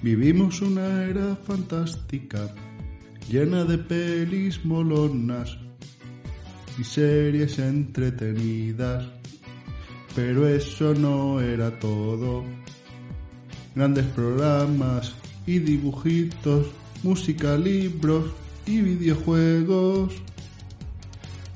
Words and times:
Vivimos 0.00 0.62
una 0.62 1.02
era 1.04 1.34
fantástica, 1.34 2.54
llena 3.28 3.64
de 3.64 3.78
pelis 3.78 4.64
molonas 4.64 5.58
y 6.78 6.84
series 6.84 7.58
entretenidas. 7.58 9.04
Pero 10.14 10.46
eso 10.46 10.94
no 10.94 11.40
era 11.40 11.76
todo. 11.80 12.44
Grandes 13.74 14.06
programas 14.06 15.14
y 15.46 15.58
dibujitos, 15.58 16.68
música, 17.02 17.56
libros 17.56 18.30
y 18.66 18.80
videojuegos. 18.80 20.14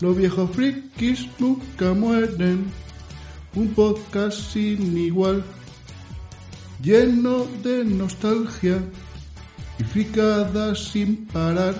Los 0.01 0.17
viejos 0.17 0.51
frikis 0.51 1.29
nunca 1.39 1.95
mueren. 1.95 2.65
Un 3.55 3.69
podcast 3.69 4.37
sin 4.53 4.99
igual, 4.99 5.45
lleno 6.83 7.47
de 7.63 7.85
nostalgia 7.85 8.83
y 9.79 9.85
fricadas 9.85 10.79
sin 10.91 11.27
parar. 11.27 11.75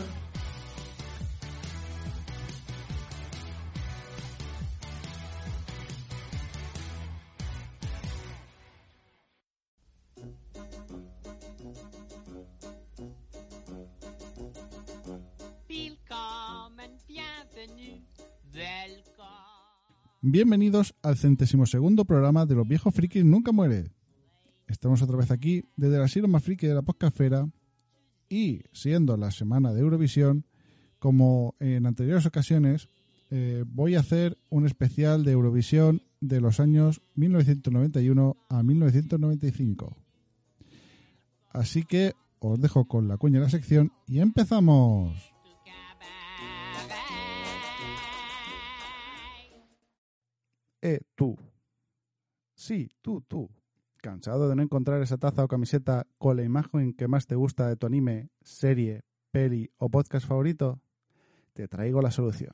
Bienvenidos 20.25 20.95
al 21.03 21.17
centésimo 21.17 21.67
segundo 21.67 22.05
programa 22.05 22.47
de 22.47 22.55
Los 22.55 22.67
Viejos 22.67 22.95
Frikis 22.95 23.25
Nunca 23.25 23.53
Muere. 23.53 23.91
Estamos 24.73 25.03
otra 25.03 25.19
vez 25.19 25.31
aquí 25.31 25.69
desde 25.77 25.99
la 25.99 26.07
asilo 26.07 26.29
más 26.29 26.43
friki 26.43 26.67
de 26.67 26.75
la 26.75 26.81
podcastfera 26.81 27.47
y 28.31 28.63
siendo 28.73 29.19
la 29.19 29.31
semana 29.31 29.75
de 29.75 29.83
Eurovisión, 29.83 30.47
como 30.99 31.55
en 31.61 31.85
anteriores 31.85 32.25
ocasiones, 32.25 32.89
eh, 33.31 33.65
voy 33.67 33.97
a 33.97 34.01
hacer 34.01 34.39
un 34.49 34.65
especial 34.65 35.25
de 35.25 35.33
Eurovisión 35.33 36.01
de 36.21 36.41
los 36.41 36.59
años 36.59 37.03
1991 37.17 38.39
a 38.49 38.63
1995. 38.63 39.95
Así 41.51 41.85
que 41.85 42.15
os 42.39 42.59
dejo 42.59 42.89
con 42.89 43.09
la 43.09 43.19
cuña 43.19 43.41
de 43.41 43.45
la 43.45 43.51
sección 43.51 43.93
y 44.07 44.21
empezamos. 44.21 45.35
Eh, 50.81 51.01
tú. 51.15 51.37
Sí, 52.55 52.89
tú, 53.03 53.21
tú. 53.21 53.51
¿Cansado 54.03 54.49
de 54.49 54.57
no 54.57 54.63
encontrar 54.63 55.01
esa 55.01 55.17
taza 55.17 55.45
o 55.45 55.49
camiseta 55.49 56.09
con 56.19 56.37
la 56.37 56.43
imagen 56.43 56.93
que 56.93 57.07
más 57.07 57.29
te 57.29 57.37
gusta 57.37 57.69
de 57.69 57.77
tu 57.77 57.87
anime, 57.87 58.31
serie, 58.41 59.03
peli 59.31 59.71
o 59.77 59.91
podcast 59.91 60.27
favorito? 60.27 60.81
Te 61.53 61.69
traigo 61.69 62.03
la 62.03 62.11
solución. 62.11 62.51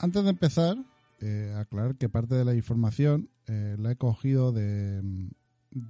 Antes 0.00 0.22
de 0.22 0.30
empezar, 0.30 0.76
eh, 1.20 1.52
aclarar 1.56 1.96
que 1.96 2.08
parte 2.08 2.36
de 2.36 2.44
la 2.44 2.54
información 2.54 3.30
eh, 3.48 3.76
la 3.80 3.92
he 3.92 3.96
cogido 3.96 4.52
de 4.52 5.02
mm, 5.02 5.30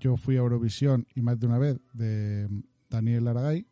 Yo 0.01 0.17
fui 0.17 0.37
a 0.37 0.39
Eurovisión 0.39 1.07
y 1.15 1.21
más 1.21 1.39
de 1.39 1.47
una 1.47 1.59
vez 1.59 1.79
de 1.93 2.49
mm, 2.49 2.61
Daniel 2.89 3.29
Aragay 3.29 3.67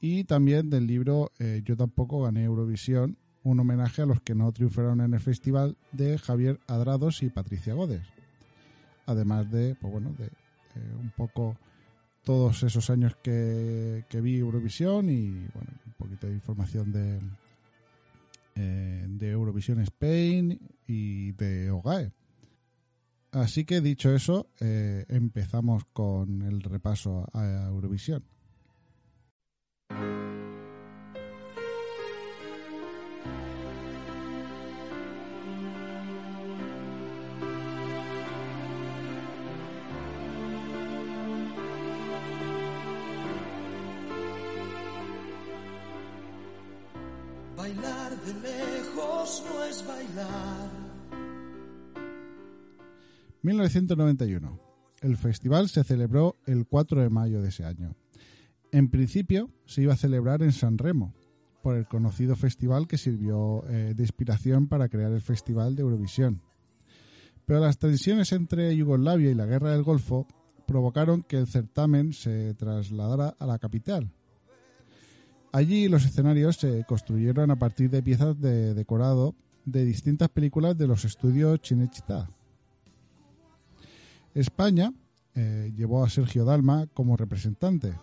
y 0.00 0.24
también 0.24 0.70
del 0.70 0.86
libro 0.86 1.32
eh, 1.38 1.60
Yo 1.66 1.76
tampoco 1.76 2.22
gané 2.22 2.44
Eurovisión, 2.44 3.18
un 3.42 3.60
homenaje 3.60 4.00
a 4.00 4.06
los 4.06 4.22
que 4.22 4.34
no 4.34 4.50
triunfaron 4.52 5.02
en 5.02 5.12
el 5.12 5.20
festival 5.20 5.76
de 5.92 6.16
Javier 6.16 6.58
Adrados 6.66 7.22
y 7.22 7.28
Patricia 7.28 7.74
Godes. 7.74 8.06
Además 9.04 9.50
de, 9.50 9.74
pues 9.74 9.92
bueno, 9.92 10.14
de 10.16 10.26
eh, 10.26 10.94
un 10.98 11.10
poco 11.10 11.58
todos 12.24 12.62
esos 12.62 12.88
años 12.88 13.16
que, 13.22 14.06
que 14.08 14.22
vi 14.22 14.38
Eurovisión 14.38 15.10
y 15.10 15.28
bueno, 15.52 15.70
un 15.84 15.92
poquito 15.98 16.26
de 16.26 16.32
información 16.32 16.90
de, 16.90 17.20
eh, 18.54 19.06
de 19.08 19.30
Eurovisión 19.30 19.80
Spain 19.80 20.58
y 20.86 21.32
de 21.32 21.70
OGAE. 21.70 22.12
Así 23.32 23.64
que 23.64 23.80
dicho 23.80 24.14
eso, 24.14 24.50
eh, 24.60 25.06
empezamos 25.08 25.84
con 25.92 26.42
el 26.42 26.62
repaso 26.62 27.26
a 27.32 27.68
Eurovisión. 27.68 28.24
1991. 53.42 54.60
El 55.00 55.16
festival 55.16 55.68
se 55.68 55.82
celebró 55.82 56.36
el 56.46 56.66
4 56.66 57.02
de 57.02 57.10
mayo 57.10 57.42
de 57.42 57.48
ese 57.48 57.64
año. 57.64 57.96
En 58.70 58.88
principio 58.88 59.50
se 59.66 59.82
iba 59.82 59.94
a 59.94 59.96
celebrar 59.96 60.42
en 60.42 60.52
San 60.52 60.78
Remo, 60.78 61.12
por 61.62 61.76
el 61.76 61.86
conocido 61.86 62.36
festival 62.36 62.86
que 62.86 62.98
sirvió 62.98 63.64
eh, 63.68 63.94
de 63.96 64.02
inspiración 64.02 64.68
para 64.68 64.88
crear 64.88 65.12
el 65.12 65.20
Festival 65.20 65.76
de 65.76 65.82
Eurovisión. 65.82 66.42
Pero 67.46 67.60
las 67.60 67.78
tensiones 67.78 68.32
entre 68.32 68.76
Yugoslavia 68.76 69.30
y 69.30 69.34
la 69.34 69.46
Guerra 69.46 69.70
del 69.70 69.82
Golfo 69.82 70.26
provocaron 70.66 71.22
que 71.22 71.38
el 71.38 71.46
certamen 71.46 72.12
se 72.12 72.54
trasladara 72.54 73.34
a 73.38 73.46
la 73.46 73.58
capital. 73.58 74.12
Allí 75.52 75.88
los 75.88 76.04
escenarios 76.04 76.56
se 76.56 76.84
construyeron 76.84 77.50
a 77.50 77.58
partir 77.58 77.90
de 77.90 78.02
piezas 78.02 78.40
de 78.40 78.74
decorado 78.74 79.34
de 79.64 79.84
distintas 79.84 80.28
películas 80.28 80.78
de 80.78 80.86
los 80.86 81.04
estudios 81.04 81.60
Cinecittà. 81.62 82.28
España 84.34 84.92
eh, 85.34 85.72
llevó 85.76 86.04
a 86.04 86.10
Sergio 86.10 86.44
Dalma 86.44 86.86
como 86.94 87.16
representante. 87.16 87.94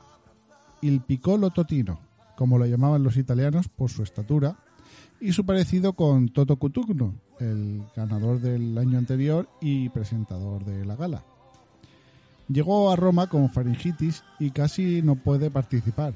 Il 0.82 1.02
Piccolo 1.02 1.50
Totino, 1.50 2.00
como 2.38 2.58
lo 2.58 2.66
llamaban 2.66 3.04
los 3.04 3.18
italianos 3.18 3.68
por 3.68 3.90
su 3.90 4.04
estatura, 4.04 4.58
y 5.20 5.34
su 5.34 5.46
parecido 5.46 5.94
con 5.94 6.30
Toto 6.30 6.56
Cutugno, 6.58 7.16
el 7.40 7.84
ganador 7.96 8.40
del 8.40 8.78
año 8.78 8.98
anterior 8.98 9.50
y 9.60 9.90
presentador 9.90 10.64
de 10.64 10.86
la 10.86 10.96
gala. 10.96 11.24
Llegó 12.48 12.90
a 12.90 12.96
Roma 12.96 13.28
con 13.28 13.50
faringitis 13.50 14.24
y 14.40 14.52
casi 14.52 15.02
no 15.02 15.16
puede 15.16 15.52
participar. 15.52 16.14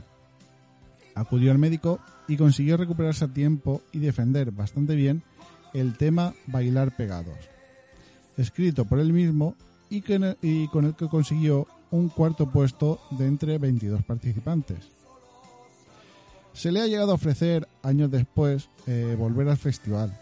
Acudió 1.16 1.52
al 1.52 1.60
médico 1.60 2.00
y 2.28 2.38
consiguió 2.38 2.78
recuperarse 2.78 3.26
a 3.26 3.34
tiempo 3.34 3.82
y 3.92 4.00
defender 4.00 4.52
bastante 4.52 4.96
bien 4.96 5.22
el 5.74 5.98
tema 5.98 6.34
Bailar 6.48 6.96
Pegados, 6.96 7.38
escrito 8.38 8.86
por 8.86 9.00
él 9.00 9.12
mismo 9.14 9.56
y, 10.42 10.68
con 10.68 10.86
el 10.86 10.96
que 10.96 11.08
consiguió 11.08 11.68
un 11.92 12.10
cuarto 12.10 12.50
puesto 12.50 13.00
de 13.12 13.28
entre 13.28 13.58
22 13.60 14.04
participantes. 14.04 14.90
Se 16.54 16.72
le 16.72 16.82
ha 16.82 16.88
llegado 16.88 17.12
a 17.12 17.16
ofrecer 17.16 17.68
años 17.84 18.10
después 18.10 18.70
eh, 18.88 19.16
volver 19.18 19.50
al 19.50 19.58
festival, 19.58 20.18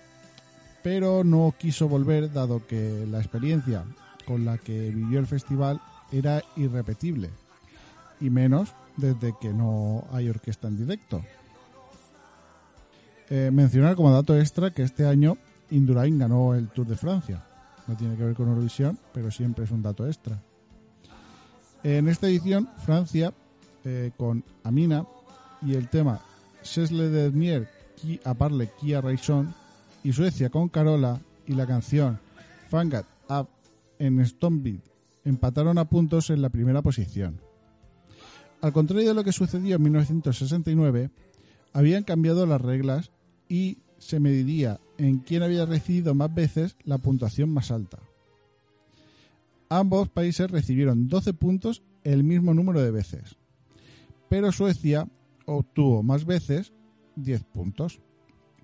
pero 0.84 1.24
no 1.24 1.54
quiso 1.58 1.88
volver 1.88 2.32
dado 2.32 2.66
que 2.68 3.06
la 3.10 3.20
experiencia 3.20 3.86
con 4.26 4.46
la 4.46 4.58
que 4.58 4.90
vivió 4.90 5.20
el 5.20 5.28
festival 5.28 5.82
era 6.12 6.42
irrepetible, 6.56 7.30
y 8.20 8.30
menos 8.30 8.74
desde 8.98 9.34
que 9.40 9.54
no 9.54 10.06
hay 10.12 10.30
orquesta 10.30 10.68
en 10.68 10.78
directo. 10.78 11.24
Eh, 13.30 13.50
mencionar 13.52 13.96
como 13.96 14.12
dato 14.12 14.38
extra 14.38 14.72
que 14.72 14.84
este 14.84 15.06
año 15.06 15.38
Indurain 15.70 16.20
ganó 16.20 16.54
el 16.54 16.68
Tour 16.68 16.88
de 16.88 16.98
Francia. 16.98 17.46
No 17.88 17.96
tiene 17.96 18.16
que 18.16 18.24
ver 18.24 18.36
con 18.36 18.48
Eurovisión, 18.50 18.98
pero 19.14 19.32
siempre 19.32 19.66
es 19.66 19.72
un 19.72 19.82
dato 19.82 20.08
extra. 20.08 20.42
En 21.84 22.08
esta 22.08 22.28
edición, 22.28 22.70
Francia, 22.86 23.34
eh, 23.84 24.12
con 24.18 24.44
Amina 24.64 25.06
y 25.62 25.74
el 25.74 25.90
tema 25.90 26.22
C'est 26.62 26.92
le 26.92 27.10
dernier 27.10 27.68
qui 27.96 28.20
a 28.24 28.34
parlé 28.34 28.70
qui 28.80 28.94
a 28.94 29.02
raison, 29.02 29.54
y 30.04 30.14
Suecia 30.14 30.50
con 30.50 30.70
Carola 30.70 31.20
y 31.48 31.54
la 31.54 31.66
canción 31.66 32.20
Fangat 32.70 33.06
Up 33.30 33.48
en 34.00 34.24
Stonebeat 34.26 34.82
empataron 35.24 35.78
a 35.78 35.86
puntos 35.86 36.30
en 36.30 36.42
la 36.42 36.50
primera 36.50 36.82
posición. 36.82 37.40
Al 38.62 38.74
contrario 38.74 39.10
de 39.10 39.16
lo 39.16 39.24
que 39.24 39.32
sucedió 39.32 39.76
en 39.76 39.84
1969, 39.84 41.10
habían 41.74 42.04
cambiado 42.04 42.46
las 42.46 42.62
reglas 42.62 43.12
y 43.50 43.80
se 43.98 44.20
mediría 44.20 44.80
en 45.06 45.20
quién 45.20 45.44
había 45.44 45.66
recibido 45.66 46.14
más 46.14 46.34
veces 46.34 46.76
la 46.84 46.98
puntuación 46.98 47.50
más 47.50 47.72
alta. 47.72 48.00
Ambos 49.70 50.10
países 50.10 50.52
recibieron 50.52 51.08
12 51.08 51.34
puntos 51.34 51.82
el 52.04 52.24
mismo 52.24 52.54
número 52.54 52.82
de 52.82 52.92
veces, 52.92 53.38
pero 54.30 54.52
Suecia 54.52 55.08
obtuvo 55.46 56.04
más 56.04 56.26
veces 56.26 56.74
10 57.16 57.44
puntos, 57.46 58.02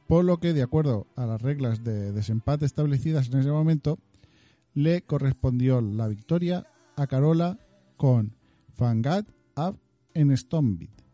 por 0.07 0.24
lo 0.25 0.39
que, 0.39 0.54
de 0.54 0.63
acuerdo 0.63 1.07
a 1.16 1.25
las 1.25 1.42
reglas 1.42 1.84
de 1.84 2.12
desempate 2.12 2.66
establecidas 2.66 3.30
en 3.30 3.39
ese 3.39 3.51
momento, 3.51 4.00
le 4.74 5.01
correspondió 5.01 5.81
la 5.81 6.07
victoria 6.07 6.68
a 6.95 7.07
Carola 7.07 7.60
con 7.98 8.36
Fangat 8.75 9.28
Up 9.56 9.80
en 10.13 10.36
Stonebeat. 10.36 11.06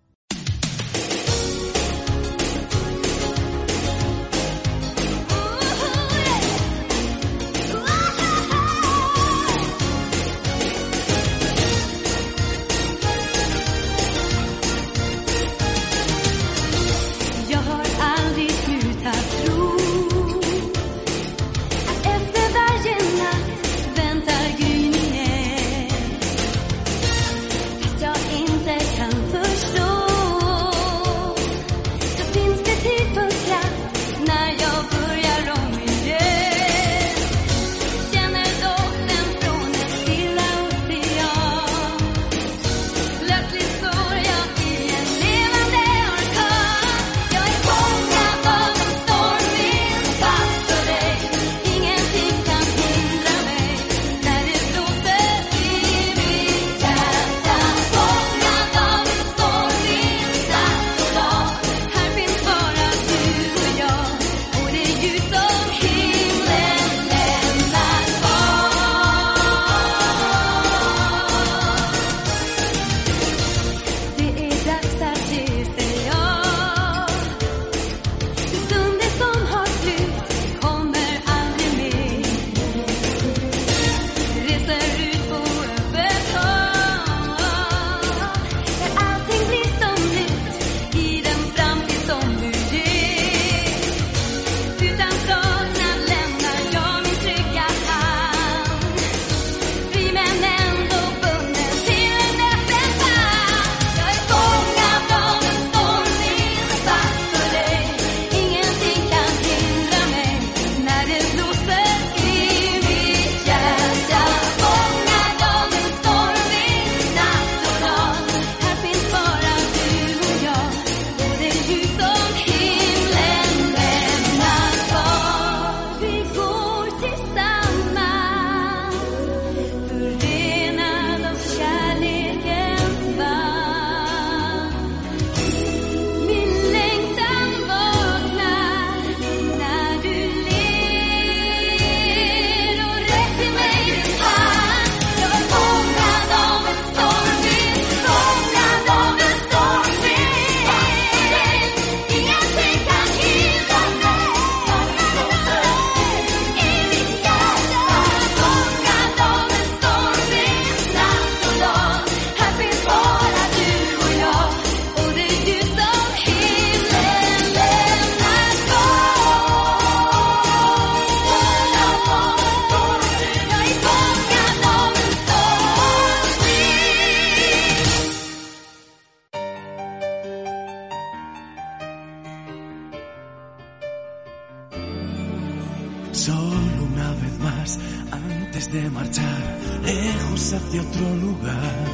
Solo 186.14 186.84
una 186.94 187.12
vez 187.16 187.40
más, 187.40 187.80
antes 188.12 188.72
de 188.72 188.88
marchar, 188.92 189.60
lejos 189.84 190.54
hacia 190.54 190.82
otro 190.84 191.16
lugar. 191.16 191.86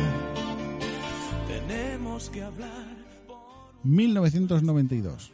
Tenemos 1.47 2.29
que 2.29 2.43
hablar. 2.43 2.97
1992, 3.83 5.31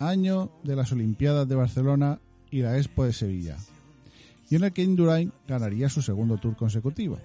año 0.00 0.50
de 0.64 0.74
las 0.74 0.90
Olimpiadas 0.90 1.48
de 1.48 1.54
Barcelona 1.54 2.18
y 2.50 2.62
la 2.62 2.76
Expo 2.78 3.04
de 3.04 3.12
Sevilla, 3.12 3.56
y 4.50 4.56
en 4.56 4.64
el 4.64 4.72
que 4.72 4.82
Indurain 4.82 5.32
ganaría 5.46 5.88
su 5.88 6.02
segundo 6.02 6.36
tour 6.36 6.56
consecutivo. 6.56 7.16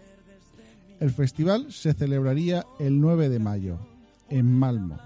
El 1.00 1.10
festival 1.10 1.74
se 1.74 1.94
celebraría 1.94 2.64
el 2.78 3.02
9 3.02 3.30
de 3.30 3.40
mayo, 3.40 3.80
en 4.30 4.54
Malmo. 4.54 5.00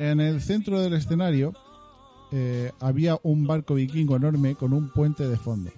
En 0.00 0.18
el 0.18 0.40
centro 0.42 0.80
del 0.80 0.94
escenario 0.94 1.54
eh, 2.32 2.72
había 2.80 3.18
un 3.22 3.46
barco 3.46 3.74
vikingo 3.74 4.16
enorme 4.16 4.54
con 4.54 4.72
un 4.72 4.90
puente 4.90 5.28
de 5.28 5.36
fondo, 5.36 5.70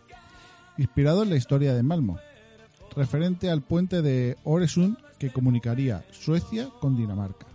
inspirado 0.78 1.22
en 1.22 1.30
la 1.30 1.36
historia 1.36 1.74
de 1.74 1.82
Malmo, 1.82 2.18
referente 2.94 3.50
al 3.50 3.62
puente 3.62 4.02
de 4.02 4.36
Oresund 4.44 4.96
que 5.18 5.32
comunicaría 5.32 6.04
Suecia 6.10 6.70
con 6.80 6.96
Dinamarca. 6.96 7.46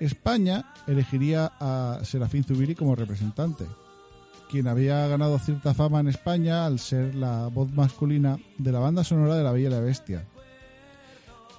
España 0.00 0.72
elegiría 0.86 1.52
a 1.60 2.00
Serafín 2.02 2.44
Zubiri 2.44 2.74
como 2.74 2.96
representante, 2.96 3.66
quien 4.50 4.66
había 4.66 5.06
ganado 5.06 5.38
cierta 5.38 5.74
fama 5.74 6.00
en 6.00 6.08
España 6.08 6.66
al 6.66 6.78
ser 6.78 7.14
la 7.14 7.46
voz 7.48 7.72
masculina 7.72 8.36
de 8.58 8.72
la 8.72 8.80
banda 8.80 9.04
sonora 9.04 9.36
de 9.36 9.44
La 9.44 9.52
Bella 9.52 9.68
y 9.68 9.70
la 9.70 9.80
Bestia. 9.80 10.24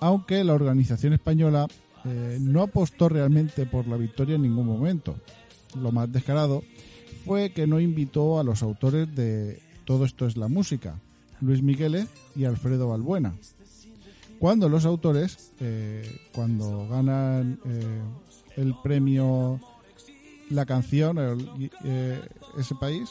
Aunque 0.02 0.44
la 0.44 0.54
organización 0.54 1.14
española 1.14 1.68
eh, 2.05 2.38
no 2.41 2.63
apostó 2.63 3.10
realmente 3.10 3.65
por 3.65 3.88
la 3.88 3.98
victoria 3.98 4.36
en 4.36 4.41
ningún 4.41 4.67
momento. 4.67 5.15
Lo 5.79 5.91
más 5.91 6.12
descarado 6.12 6.63
fue 7.25 7.51
que 7.51 7.67
no 7.67 7.79
invitó 7.79 8.39
a 8.39 8.43
los 8.43 8.62
autores 8.62 9.13
de 9.15 9.62
Todo 9.86 10.05
esto 10.05 10.25
es 10.25 10.38
la 10.38 10.48
música, 10.48 11.00
Luis 11.41 11.62
Migueles 11.62 12.07
y 12.36 12.45
Alfredo 12.45 12.89
Balbuena. 12.89 13.36
Cuando 14.39 14.69
los 14.69 14.86
autores, 14.86 15.51
eh, 15.60 16.19
cuando 16.33 16.88
ganan 16.88 17.60
eh, 17.65 18.01
el 18.57 18.75
premio 18.81 19.60
la 20.50 20.65
canción, 20.65 21.17
ese 22.57 22.75
país, 22.75 23.10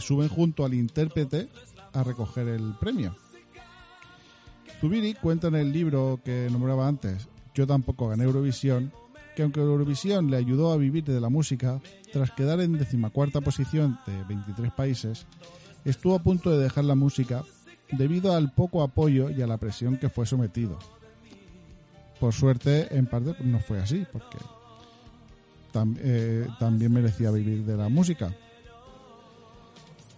suben 0.00 0.28
junto 0.28 0.64
al 0.64 0.74
intérprete 0.74 1.48
a 1.92 2.02
recoger 2.02 2.48
el 2.48 2.74
premio. 2.80 3.14
Zubiri 4.80 5.14
cuenta 5.14 5.48
en 5.48 5.54
el 5.54 5.72
libro 5.72 6.20
que 6.24 6.48
nombraba 6.50 6.88
antes, 6.88 7.28
Yo 7.56 7.66
tampoco 7.66 8.08
gané 8.08 8.24
Eurovisión, 8.24 8.92
que 9.34 9.42
aunque 9.42 9.60
Eurovisión 9.60 10.30
le 10.30 10.36
ayudó 10.36 10.72
a 10.72 10.76
vivir 10.76 11.04
de 11.04 11.22
la 11.22 11.30
música, 11.30 11.80
tras 12.12 12.30
quedar 12.32 12.60
en 12.60 12.74
decimacuarta 12.74 13.40
posición 13.40 13.98
de 14.06 14.22
23 14.24 14.72
países, 14.72 15.26
estuvo 15.86 16.14
a 16.14 16.22
punto 16.22 16.50
de 16.50 16.62
dejar 16.62 16.84
la 16.84 16.94
música 16.94 17.44
debido 17.92 18.34
al 18.34 18.52
poco 18.52 18.82
apoyo 18.82 19.30
y 19.30 19.40
a 19.40 19.46
la 19.46 19.56
presión 19.56 19.96
que 19.96 20.10
fue 20.10 20.26
sometido. 20.26 20.78
Por 22.20 22.34
suerte, 22.34 22.94
en 22.94 23.06
parte 23.06 23.34
no 23.42 23.58
fue 23.58 23.80
así, 23.80 24.04
porque 24.12 24.36
eh, 26.00 26.46
también 26.58 26.92
merecía 26.92 27.30
vivir 27.30 27.64
de 27.64 27.76
la 27.78 27.88
música. 27.88 28.34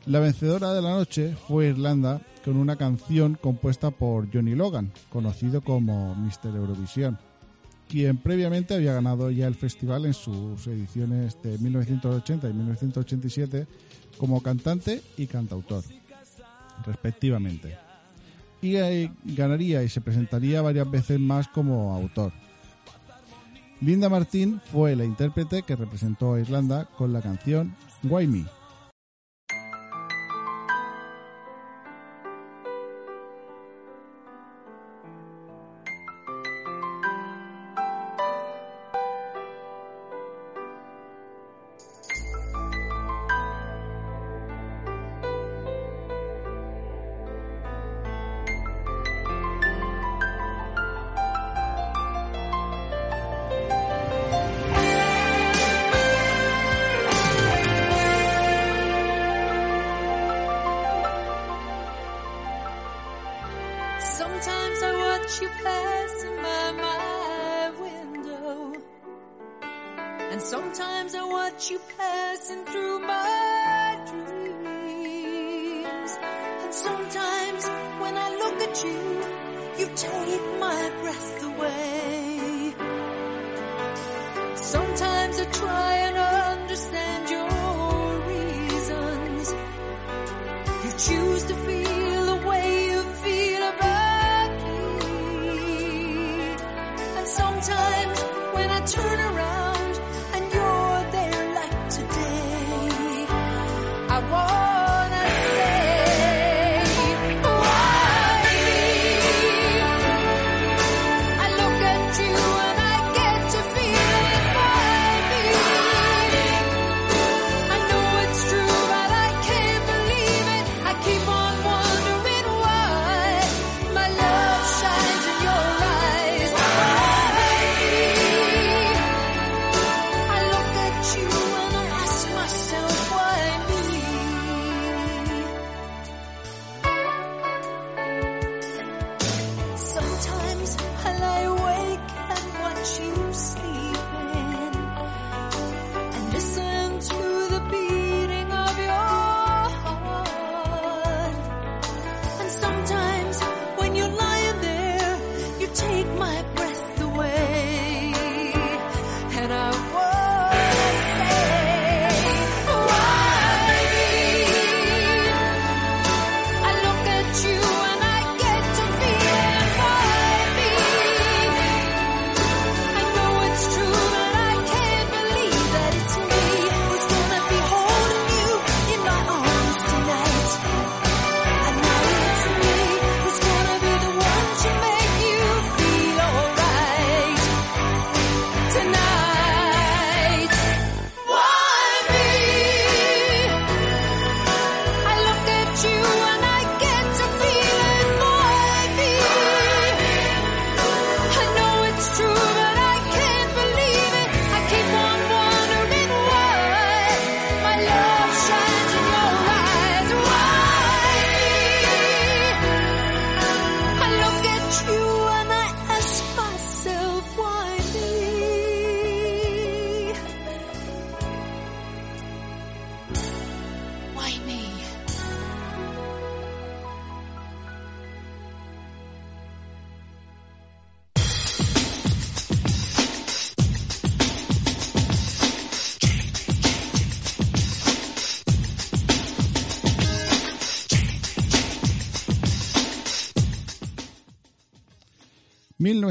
La 0.06 0.18
vencedora 0.18 0.72
de 0.72 0.82
la 0.82 0.90
noche 0.90 1.36
fue 1.46 1.68
Irlanda 1.68 2.20
con 2.44 2.56
una 2.56 2.76
canción 2.76 3.34
compuesta 3.40 3.90
por 3.92 4.32
Johnny 4.32 4.54
Logan, 4.54 4.90
conocido 5.10 5.60
como 5.60 6.14
Mr. 6.14 6.56
Eurovisión, 6.56 7.18
quien 7.88 8.18
previamente 8.18 8.74
había 8.74 8.92
ganado 8.92 9.30
ya 9.30 9.46
el 9.46 9.54
festival 9.54 10.06
en 10.06 10.14
sus 10.14 10.66
ediciones 10.66 11.40
de 11.42 11.58
1980 11.58 12.48
y 12.48 12.52
1987 12.52 13.66
como 14.18 14.42
cantante 14.42 15.02
y 15.16 15.26
cantautor, 15.26 15.82
respectivamente. 16.86 17.76
Y 18.60 18.74
ganaría 19.24 19.82
y 19.82 19.88
se 19.88 20.00
presentaría 20.00 20.60
varias 20.62 20.90
veces 20.90 21.18
más 21.18 21.48
como 21.48 21.94
autor. 21.94 22.32
Linda 23.80 24.08
Martín 24.08 24.60
fue 24.72 24.96
la 24.96 25.04
intérprete 25.04 25.62
que 25.62 25.76
representó 25.76 26.34
a 26.34 26.40
Irlanda 26.40 26.88
con 26.96 27.12
la 27.12 27.22
canción 27.22 27.74
Why 28.02 28.26
Me. 28.26 28.57
Sometimes 76.70 77.66
when 77.98 78.14
I 78.16 78.28
look 78.42 78.60
at 78.68 78.84
you, 78.84 79.00
you 79.78 79.86
take 79.96 80.60
my 80.60 80.90
breath 81.00 81.44
away. 81.44 82.74
Sometimes 84.54 85.40
I 85.40 85.44
try 85.46 85.94
and 86.08 86.16
understand 86.60 87.30
your 87.30 88.20
reasons. 88.28 89.54
You 90.84 90.90
choose 91.06 91.44
to 91.44 91.54
feel 91.54 91.77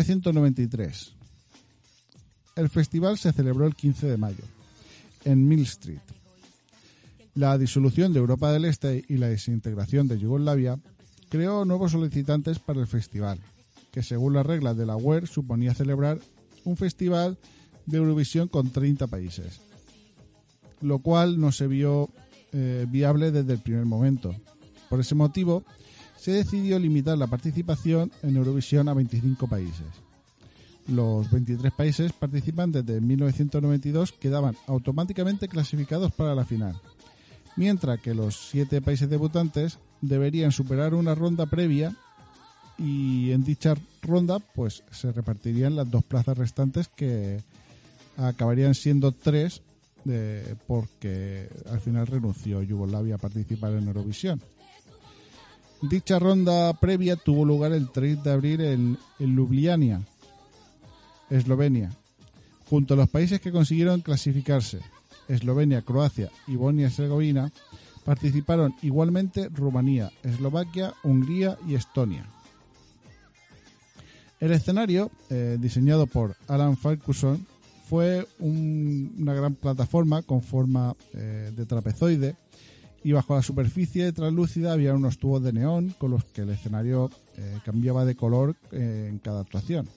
1993. 0.07 1.13
El 2.55 2.69
festival 2.69 3.17
se 3.17 3.33
celebró 3.33 3.67
el 3.67 3.75
15 3.75 4.07
de 4.07 4.17
mayo, 4.17 4.43
en 5.25 5.47
Mill 5.47 5.63
Street. 5.63 5.99
La 7.35 7.57
disolución 7.57 8.13
de 8.13 8.19
Europa 8.19 8.51
del 8.51 8.65
Este 8.65 9.03
y 9.07 9.17
la 9.17 9.27
desintegración 9.27 10.07
de 10.07 10.17
Yugoslavia 10.17 10.79
creó 11.29 11.65
nuevos 11.65 11.91
solicitantes 11.91 12.57
para 12.59 12.79
el 12.79 12.87
festival, 12.87 13.39
que 13.91 14.01
según 14.01 14.33
las 14.33 14.45
reglas 14.45 14.77
de 14.77 14.85
la 14.85 14.95
WER 14.95 15.27
suponía 15.27 15.73
celebrar 15.73 16.19
un 16.63 16.77
festival 16.77 17.37
de 17.85 17.97
Eurovisión 17.97 18.47
con 18.47 18.71
30 18.71 19.07
países, 19.07 19.59
lo 20.81 20.99
cual 20.99 21.39
no 21.39 21.51
se 21.51 21.67
vio 21.67 22.09
eh, 22.53 22.85
viable 22.89 23.31
desde 23.31 23.53
el 23.53 23.59
primer 23.59 23.85
momento. 23.85 24.33
Por 24.89 25.01
ese 25.01 25.15
motivo, 25.15 25.63
se 26.17 26.31
decidió 26.31 26.79
limitar 26.79 27.17
la 27.17 27.27
participación 27.27 28.11
en 28.23 28.35
Eurovisión 28.37 28.89
a 28.89 28.93
25 28.93 29.47
países. 29.47 29.85
Los 30.87 31.29
23 31.31 31.71
países 31.73 32.13
participantes 32.13 32.85
de 32.85 33.01
1992 33.01 34.13
quedaban 34.13 34.55
automáticamente 34.67 35.47
clasificados 35.47 36.11
para 36.13 36.33
la 36.33 36.45
final, 36.45 36.79
mientras 37.55 37.99
que 37.99 38.13
los 38.13 38.35
7 38.51 38.81
países 38.81 39.09
debutantes 39.09 39.79
deberían 40.01 40.51
superar 40.51 40.93
una 40.93 41.13
ronda 41.13 41.45
previa 41.45 41.93
y 42.77 43.31
en 43.31 43.43
dicha 43.43 43.75
ronda 44.01 44.39
pues 44.39 44.83
se 44.91 45.11
repartirían 45.11 45.75
las 45.75 45.89
dos 45.89 46.03
plazas 46.03 46.37
restantes 46.37 46.87
que 46.87 47.41
acabarían 48.15 48.75
siendo 48.75 49.11
tres 49.11 49.61
de- 50.05 50.55
porque 50.67 51.49
al 51.69 51.81
final 51.81 52.07
renunció 52.07 52.61
Yugoslavia 52.61 53.15
a 53.15 53.19
participar 53.19 53.73
en 53.73 53.87
Eurovisión. 53.87 54.39
Dicha 55.81 56.17
ronda 56.19 56.73
previa 56.73 57.15
tuvo 57.15 57.45
lugar 57.45 57.71
el 57.71 57.89
3 57.89 58.23
de 58.23 58.31
abril 58.31 58.61
en, 58.61 58.97
Ljubljana, 59.19 60.01
Eslovenia, 61.29 61.91
junto 62.69 62.93
a 62.95 62.97
los 62.97 63.09
países 63.09 63.39
que 63.39 63.51
consiguieron 63.51 64.01
clasificarse, 64.01 64.79
Eslovenia, 65.27 65.83
Croacia 65.83 66.29
y 66.47 66.55
Bosnia-Herzegovina, 66.55 67.51
participaron 68.05 68.73
igualmente 68.81 69.49
Rumanía, 69.49 70.11
Eslovaquia, 70.23 70.93
Hungría 71.03 71.57
y 71.67 71.75
Estonia. 71.75 72.25
El 74.39 74.51
escenario, 74.51 75.11
eh, 75.29 75.57
diseñado 75.59 76.07
por 76.07 76.35
Alan 76.47 76.77
Ferguson, 76.77 77.45
fue 77.89 78.27
un- 78.39 79.15
una 79.19 79.33
gran 79.33 79.55
plataforma 79.55 80.21
con 80.21 80.41
forma 80.41 80.95
eh, 81.13 81.51
de 81.55 81.65
trapezoide 81.65 82.35
y 83.07 83.13
bajo 83.13 83.35
la 83.35 83.41
superficie 83.41 84.11
translúcida 84.11 84.73
había 84.73 84.93
unos 84.93 85.17
tubos 85.17 85.41
de 85.41 85.53
neón 85.53 85.95
con 85.97 86.11
los 86.11 86.25
que 86.25 86.41
el 86.41 86.49
escenario 86.49 87.09
eh, 87.37 87.57
cambiaba 87.63 88.03
de 88.03 88.17
color 88.17 88.57
eh, 88.73 89.07
en 89.09 89.19
cada 89.19 89.39
actuación. 89.39 89.87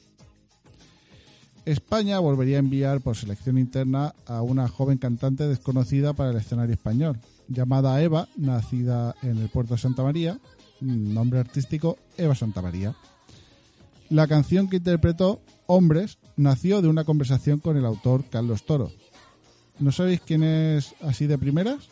España 1.64 2.20
volvería 2.20 2.58
a 2.58 2.60
enviar 2.60 3.00
por 3.00 3.16
selección 3.16 3.58
interna 3.58 4.14
a 4.26 4.42
una 4.42 4.68
joven 4.68 4.98
cantante 4.98 5.48
desconocida 5.48 6.12
para 6.12 6.30
el 6.30 6.36
escenario 6.36 6.72
español, 6.72 7.18
llamada 7.48 8.00
Eva, 8.00 8.28
nacida 8.36 9.16
en 9.22 9.38
el 9.38 9.48
puerto 9.48 9.74
de 9.74 9.80
Santa 9.80 10.04
María, 10.04 10.38
nombre 10.80 11.40
artístico 11.40 11.98
Eva 12.16 12.36
Santa 12.36 12.62
María. 12.62 12.94
La 14.08 14.28
canción 14.28 14.68
que 14.68 14.76
interpretó, 14.76 15.40
Hombres, 15.66 16.18
nació 16.36 16.80
de 16.80 16.86
una 16.86 17.02
conversación 17.02 17.58
con 17.58 17.76
el 17.76 17.86
autor 17.86 18.22
Carlos 18.30 18.64
Toro. 18.64 18.92
¿No 19.80 19.90
sabéis 19.90 20.20
quién 20.20 20.44
es 20.44 20.94
así 21.00 21.26
de 21.26 21.38
primeras? 21.38 21.88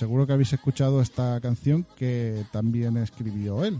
Seguro 0.00 0.26
que 0.26 0.32
habéis 0.32 0.50
escuchado 0.54 1.02
esta 1.02 1.38
canción 1.42 1.84
que 1.94 2.46
también 2.52 2.96
escribió 2.96 3.66
él. 3.66 3.78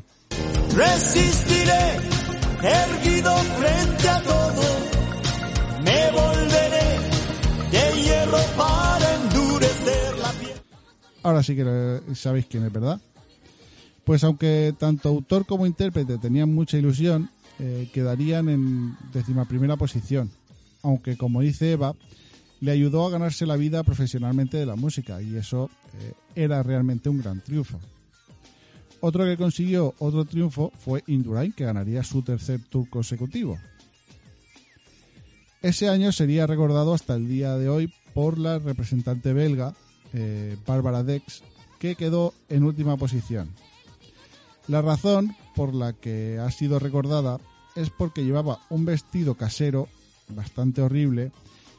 Resistiré, 0.76 1.96
erguido 2.62 3.34
frente 3.38 4.06
a 4.06 4.22
todo. 4.22 4.62
Me 5.82 6.10
volveré 6.10 6.98
de 7.70 8.02
hierro 8.02 8.36
para 8.54 9.14
endurecer 9.14 10.18
la 10.18 10.30
piel. 10.32 10.60
Ahora 11.22 11.42
sí 11.42 11.56
que 11.56 11.64
eh, 11.66 12.00
sabéis 12.14 12.44
quién 12.50 12.66
es, 12.66 12.72
¿verdad? 12.74 13.00
Pues 14.04 14.22
aunque 14.22 14.74
tanto 14.78 15.08
autor 15.08 15.46
como 15.46 15.64
intérprete 15.64 16.18
tenían 16.18 16.54
mucha 16.54 16.76
ilusión, 16.76 17.30
eh, 17.58 17.88
quedarían 17.94 18.50
en 18.50 18.94
décima 19.10 19.46
primera 19.46 19.78
posición. 19.78 20.30
Aunque, 20.82 21.16
como 21.16 21.40
dice 21.40 21.72
Eva, 21.72 21.94
le 22.60 22.72
ayudó 22.72 23.06
a 23.06 23.10
ganarse 23.10 23.46
la 23.46 23.56
vida 23.56 23.82
profesionalmente 23.82 24.58
de 24.58 24.66
la 24.66 24.76
música 24.76 25.20
y 25.22 25.36
eso 25.36 25.70
eh, 25.98 26.12
era 26.34 26.62
realmente 26.62 27.08
un 27.08 27.18
gran 27.18 27.40
triunfo. 27.40 27.80
Otro 29.00 29.24
que 29.24 29.36
consiguió 29.36 29.94
otro 29.98 30.26
triunfo 30.26 30.70
fue 30.78 31.02
Indurain, 31.06 31.52
que 31.52 31.64
ganaría 31.64 32.02
su 32.04 32.22
tercer 32.22 32.60
tour 32.68 32.88
consecutivo. 32.90 33.58
Ese 35.62 35.88
año 35.88 36.12
sería 36.12 36.46
recordado 36.46 36.94
hasta 36.94 37.14
el 37.14 37.28
día 37.28 37.56
de 37.56 37.68
hoy 37.68 37.92
por 38.14 38.38
la 38.38 38.58
representante 38.58 39.32
belga, 39.32 39.74
eh, 40.12 40.56
Bárbara 40.66 41.02
Dex, 41.02 41.42
que 41.78 41.94
quedó 41.94 42.34
en 42.48 42.64
última 42.64 42.96
posición. 42.96 43.48
La 44.68 44.82
razón 44.82 45.34
por 45.54 45.74
la 45.74 45.94
que 45.94 46.38
ha 46.38 46.50
sido 46.50 46.78
recordada 46.78 47.38
es 47.76 47.90
porque 47.90 48.24
llevaba 48.24 48.60
un 48.68 48.84
vestido 48.84 49.34
casero 49.34 49.88
bastante 50.28 50.82
horrible 50.82 51.32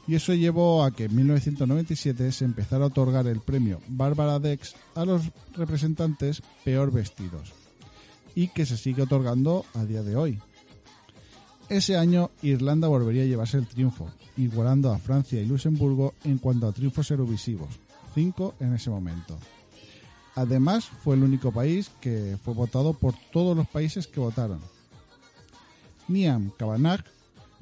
y 0.07 0.15
eso 0.15 0.33
llevó 0.33 0.83
a 0.83 0.91
que 0.91 1.05
en 1.05 1.15
1997 1.15 2.31
se 2.31 2.45
empezara 2.45 2.85
a 2.85 2.87
otorgar 2.87 3.27
el 3.27 3.39
premio 3.39 3.79
Bárbara 3.87 4.39
Dex 4.39 4.75
a 4.95 5.05
los 5.05 5.23
representantes 5.53 6.41
peor 6.63 6.91
vestidos 6.91 7.53
y 8.35 8.47
que 8.47 8.65
se 8.65 8.77
sigue 8.77 9.03
otorgando 9.03 9.65
a 9.73 9.85
día 9.85 10.03
de 10.03 10.15
hoy. 10.15 10.39
Ese 11.69 11.95
año 11.95 12.31
Irlanda 12.41 12.87
volvería 12.87 13.23
a 13.23 13.27
llevarse 13.27 13.57
el 13.57 13.67
triunfo, 13.67 14.09
igualando 14.37 14.91
a 14.91 14.99
Francia 14.99 15.39
y 15.39 15.45
Luxemburgo 15.45 16.13
en 16.23 16.37
cuanto 16.37 16.67
a 16.67 16.73
triunfos 16.73 17.09
eurovisivos, 17.11 17.69
cinco 18.13 18.55
en 18.59 18.73
ese 18.73 18.89
momento. 18.89 19.37
Además, 20.35 20.85
fue 20.85 21.15
el 21.15 21.23
único 21.23 21.51
país 21.51 21.91
que 21.99 22.37
fue 22.43 22.53
votado 22.53 22.93
por 22.93 23.13
todos 23.31 23.55
los 23.55 23.67
países 23.67 24.07
que 24.07 24.19
votaron. 24.19 24.59
Niam 26.07 26.51
Kavanagh 26.57 27.03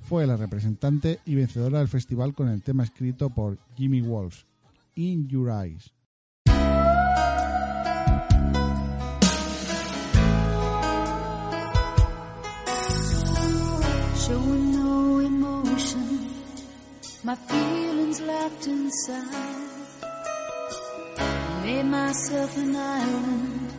fue 0.09 0.25
la 0.25 0.35
representante 0.35 1.19
y 1.23 1.35
vencedora 1.35 1.77
del 1.77 1.87
festival 1.87 2.33
con 2.33 2.49
el 2.49 2.63
tema 2.63 2.83
escrito 2.83 3.29
por 3.29 3.59
Jimmy 3.77 4.01
Walsh, 4.01 4.41
In 4.95 5.27
Your 5.27 5.51
Eyes. 5.51 5.93
Showing 14.15 14.71
no 14.71 15.19
emotion, 15.19 16.31
my 17.23 17.35
feelings 17.35 18.19
locked 18.21 18.65
inside. 18.65 19.29
Made 21.63 21.85
myself 21.85 22.57
an 22.57 22.75
island, 22.75 23.73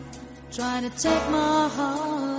trying 0.52 0.88
to 0.88 0.96
take 0.96 1.30
my 1.30 1.68
heart 1.74 2.29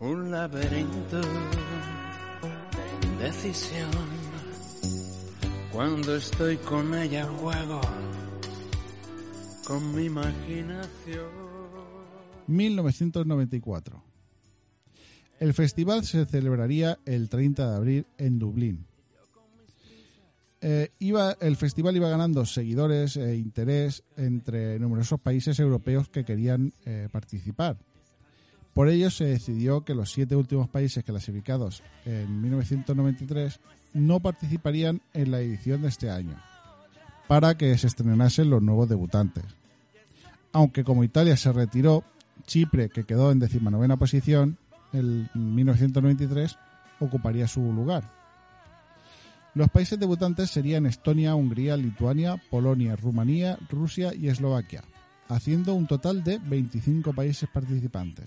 un 0.00 0.30
laberinto 0.30 1.20
de 1.20 1.28
indecisión. 3.06 3.90
Cuando 5.72 6.16
estoy 6.16 6.56
con 6.58 6.94
ella 6.94 7.24
juego 7.24 7.80
con 9.66 9.94
mi 9.94 10.04
imaginación. 10.04 11.28
1994. 12.46 14.02
El 15.40 15.54
festival 15.54 16.04
se 16.04 16.24
celebraría 16.24 16.98
el 17.04 17.28
30 17.28 17.70
de 17.70 17.76
abril 17.76 18.06
en 18.16 18.38
Dublín. 18.38 18.86
Eh, 20.60 20.90
iba, 20.98 21.36
el 21.40 21.56
festival 21.56 21.96
iba 21.96 22.08
ganando 22.08 22.44
seguidores 22.44 23.16
e 23.16 23.36
interés 23.36 24.02
entre 24.16 24.78
numerosos 24.80 25.20
países 25.20 25.60
europeos 25.60 26.08
que 26.08 26.24
querían 26.24 26.72
eh, 26.84 27.08
participar. 27.12 27.76
Por 28.78 28.88
ello 28.88 29.10
se 29.10 29.24
decidió 29.24 29.84
que 29.84 29.92
los 29.92 30.12
siete 30.12 30.36
últimos 30.36 30.68
países 30.68 31.02
clasificados 31.02 31.82
en 32.04 32.40
1993 32.40 33.58
no 33.92 34.20
participarían 34.20 35.00
en 35.14 35.32
la 35.32 35.40
edición 35.40 35.82
de 35.82 35.88
este 35.88 36.12
año, 36.12 36.40
para 37.26 37.56
que 37.56 37.76
se 37.76 37.88
estrenasen 37.88 38.50
los 38.50 38.62
nuevos 38.62 38.88
debutantes. 38.88 39.42
Aunque 40.52 40.84
como 40.84 41.02
Italia 41.02 41.36
se 41.36 41.52
retiró, 41.52 42.04
Chipre, 42.46 42.88
que 42.88 43.02
quedó 43.02 43.32
en 43.32 43.40
decimanovena 43.40 43.96
posición, 43.96 44.58
en 44.92 45.28
1993 45.34 46.56
ocuparía 47.00 47.48
su 47.48 47.72
lugar. 47.72 48.04
Los 49.54 49.70
países 49.70 49.98
debutantes 49.98 50.50
serían 50.50 50.86
Estonia, 50.86 51.34
Hungría, 51.34 51.76
Lituania, 51.76 52.40
Polonia, 52.48 52.94
Rumanía, 52.94 53.58
Rusia 53.68 54.14
y 54.14 54.28
Eslovaquia, 54.28 54.84
haciendo 55.26 55.74
un 55.74 55.88
total 55.88 56.22
de 56.22 56.38
25 56.38 57.12
países 57.12 57.48
participantes. 57.52 58.24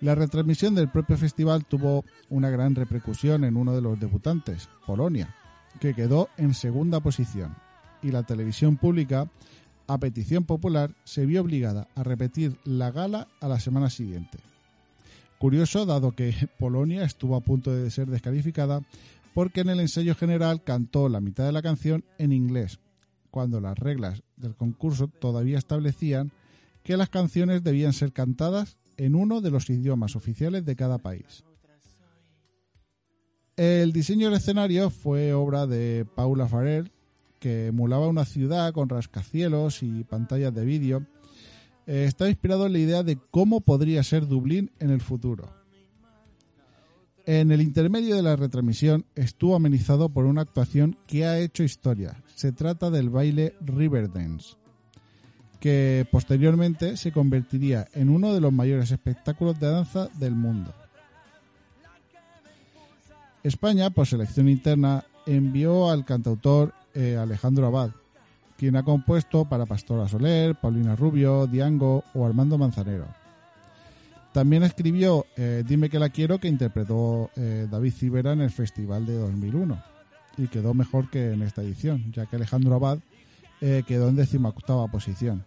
La 0.00 0.14
retransmisión 0.14 0.74
del 0.74 0.90
propio 0.90 1.16
festival 1.16 1.64
tuvo 1.64 2.04
una 2.28 2.50
gran 2.50 2.74
repercusión 2.74 3.44
en 3.44 3.56
uno 3.56 3.74
de 3.74 3.80
los 3.80 3.98
debutantes, 3.98 4.68
Polonia, 4.86 5.34
que 5.80 5.94
quedó 5.94 6.28
en 6.36 6.52
segunda 6.52 7.00
posición, 7.00 7.56
y 8.02 8.10
la 8.10 8.22
televisión 8.22 8.76
pública, 8.76 9.30
a 9.86 9.98
petición 9.98 10.44
popular, 10.44 10.94
se 11.04 11.24
vio 11.24 11.40
obligada 11.40 11.88
a 11.94 12.02
repetir 12.02 12.58
la 12.64 12.90
gala 12.90 13.28
a 13.40 13.48
la 13.48 13.58
semana 13.58 13.88
siguiente. 13.88 14.38
Curioso, 15.38 15.86
dado 15.86 16.12
que 16.12 16.48
Polonia 16.58 17.04
estuvo 17.04 17.34
a 17.34 17.40
punto 17.40 17.72
de 17.72 17.90
ser 17.90 18.08
descalificada 18.08 18.82
porque 19.32 19.60
en 19.60 19.70
el 19.70 19.80
ensayo 19.80 20.14
general 20.14 20.62
cantó 20.62 21.08
la 21.08 21.20
mitad 21.20 21.44
de 21.44 21.52
la 21.52 21.62
canción 21.62 22.04
en 22.18 22.32
inglés, 22.32 22.80
cuando 23.30 23.60
las 23.60 23.78
reglas 23.78 24.22
del 24.36 24.54
concurso 24.54 25.08
todavía 25.08 25.56
establecían 25.56 26.32
que 26.82 26.98
las 26.98 27.08
canciones 27.08 27.64
debían 27.64 27.94
ser 27.94 28.12
cantadas 28.12 28.76
en 28.96 29.14
uno 29.14 29.40
de 29.40 29.50
los 29.50 29.68
idiomas 29.70 30.16
oficiales 30.16 30.64
de 30.64 30.76
cada 30.76 30.98
país. 30.98 31.44
El 33.56 33.92
diseño 33.92 34.26
del 34.26 34.36
escenario 34.36 34.90
fue 34.90 35.32
obra 35.32 35.66
de 35.66 36.06
Paula 36.14 36.46
Farrell, 36.46 36.92
que 37.38 37.68
emulaba 37.68 38.08
una 38.08 38.24
ciudad 38.24 38.72
con 38.72 38.88
rascacielos 38.88 39.82
y 39.82 40.04
pantallas 40.04 40.54
de 40.54 40.64
vídeo. 40.64 41.06
Eh, 41.86 42.04
está 42.06 42.28
inspirado 42.28 42.66
en 42.66 42.72
la 42.72 42.78
idea 42.78 43.02
de 43.02 43.18
cómo 43.30 43.60
podría 43.62 44.02
ser 44.02 44.26
Dublín 44.26 44.70
en 44.78 44.90
el 44.90 45.00
futuro. 45.00 45.48
En 47.24 47.50
el 47.50 47.60
intermedio 47.60 48.14
de 48.14 48.22
la 48.22 48.36
retransmisión 48.36 49.04
estuvo 49.14 49.56
amenizado 49.56 50.08
por 50.10 50.26
una 50.26 50.42
actuación 50.42 50.96
que 51.06 51.24
ha 51.24 51.38
hecho 51.38 51.64
historia. 51.64 52.22
Se 52.34 52.52
trata 52.52 52.90
del 52.90 53.10
baile 53.10 53.54
Riverdance, 53.60 54.56
que 55.60 56.06
posteriormente 56.10 56.96
se 56.96 57.12
convertiría 57.12 57.88
en 57.94 58.08
uno 58.10 58.34
de 58.34 58.40
los 58.40 58.52
mayores 58.52 58.90
espectáculos 58.90 59.58
de 59.58 59.70
danza 59.70 60.08
del 60.18 60.34
mundo. 60.34 60.72
España, 63.42 63.90
por 63.90 64.06
selección 64.06 64.48
interna, 64.48 65.04
envió 65.24 65.90
al 65.90 66.04
cantautor 66.04 66.74
eh, 66.94 67.16
Alejandro 67.16 67.66
Abad, 67.66 67.90
quien 68.56 68.76
ha 68.76 68.82
compuesto 68.82 69.44
para 69.44 69.66
Pastora 69.66 70.08
Soler, 70.08 70.56
Paulina 70.56 70.96
Rubio, 70.96 71.46
Diango 71.46 72.02
o 72.14 72.26
Armando 72.26 72.58
Manzanero. 72.58 73.06
También 74.32 74.64
escribió 74.64 75.26
eh, 75.36 75.62
Dime 75.66 75.88
que 75.88 75.98
la 75.98 76.10
quiero, 76.10 76.38
que 76.38 76.48
interpretó 76.48 77.30
eh, 77.36 77.66
David 77.70 77.92
Civera 77.92 78.32
en 78.32 78.40
el 78.40 78.50
Festival 78.50 79.06
de 79.06 79.16
2001 79.16 79.82
y 80.38 80.48
quedó 80.48 80.74
mejor 80.74 81.08
que 81.08 81.32
en 81.32 81.42
esta 81.42 81.62
edición, 81.62 82.12
ya 82.12 82.26
que 82.26 82.36
Alejandro 82.36 82.74
Abad 82.74 82.98
eh, 83.60 83.82
quedó 83.86 84.08
en 84.08 84.16
decimoctava 84.16 84.86
posición. 84.88 85.44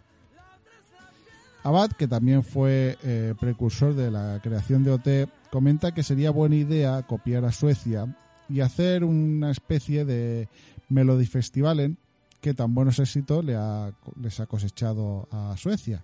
Abad, 1.62 1.90
que 1.92 2.08
también 2.08 2.42
fue 2.42 2.96
eh, 3.02 3.34
precursor 3.38 3.94
de 3.94 4.10
la 4.10 4.40
creación 4.42 4.82
de 4.82 4.92
OT, 4.92 5.28
comenta 5.50 5.92
que 5.92 6.02
sería 6.02 6.30
buena 6.30 6.56
idea 6.56 7.02
copiar 7.02 7.44
a 7.44 7.52
Suecia 7.52 8.06
y 8.48 8.60
hacer 8.60 9.04
una 9.04 9.50
especie 9.50 10.04
de 10.04 10.48
Melodifestivalen 10.88 11.98
que 12.40 12.54
tan 12.54 12.74
buenos 12.74 12.98
éxitos 12.98 13.44
le 13.44 13.56
ha- 13.56 13.92
les 14.20 14.40
ha 14.40 14.46
cosechado 14.46 15.28
a 15.30 15.54
Suecia. 15.58 16.02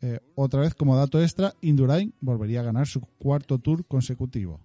Eh, 0.00 0.18
otra 0.34 0.60
vez, 0.62 0.74
como 0.74 0.96
dato 0.96 1.22
extra, 1.22 1.54
Indurain 1.60 2.12
volvería 2.20 2.60
a 2.60 2.64
ganar 2.64 2.88
su 2.88 3.00
cuarto 3.00 3.58
tour 3.58 3.84
consecutivo. 3.86 4.58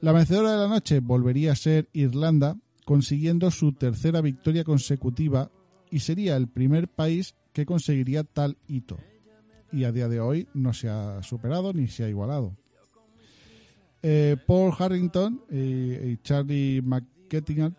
La 0.00 0.12
vencedora 0.12 0.52
de 0.52 0.58
la 0.58 0.68
noche 0.68 1.00
volvería 1.00 1.52
a 1.52 1.56
ser 1.56 1.88
Irlanda, 1.92 2.56
consiguiendo 2.84 3.50
su 3.50 3.72
tercera 3.72 4.20
victoria 4.20 4.64
consecutiva 4.64 5.50
y 5.90 6.00
sería 6.00 6.36
el 6.36 6.48
primer 6.48 6.88
país 6.88 7.34
que 7.52 7.66
conseguiría 7.66 8.24
tal 8.24 8.56
hito. 8.68 8.98
Y 9.72 9.84
a 9.84 9.92
día 9.92 10.08
de 10.08 10.20
hoy 10.20 10.48
no 10.54 10.72
se 10.72 10.88
ha 10.88 11.22
superado 11.22 11.72
ni 11.72 11.88
se 11.88 12.04
ha 12.04 12.08
igualado. 12.08 12.56
Eh, 14.02 14.36
Paul 14.46 14.72
Harrington 14.78 15.42
y, 15.50 16.18
Charlie 16.18 16.82
McKettigan 16.82 17.74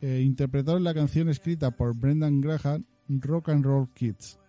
eh, 0.00 0.20
interpretaron 0.24 0.82
la 0.82 0.92
canción 0.92 1.28
escrita 1.28 1.70
por 1.70 1.96
Brendan 1.96 2.40
Graham, 2.40 2.84
Rock 3.08 3.50
and 3.50 3.64
Roll 3.64 3.88
Kids. 3.94 4.40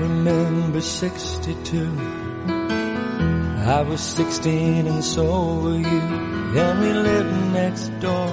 Remember 0.00 0.80
62. 0.80 1.98
I 3.66 3.82
was 3.82 4.00
16 4.00 4.86
and 4.86 5.04
so 5.04 5.60
were 5.60 5.76
you. 5.76 6.02
And 6.62 6.80
we 6.80 6.92
lived 6.92 7.52
next 7.52 7.88
door 8.00 8.32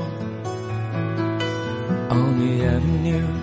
on 2.10 2.40
the 2.40 2.66
avenue. 2.66 3.34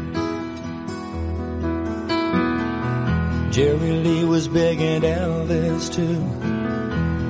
Jerry 3.53 3.93
Lee 4.05 4.25
was 4.25 4.49
big 4.49 4.81
and 4.81 5.05
Elvis 5.05 5.93
too. 5.93 6.19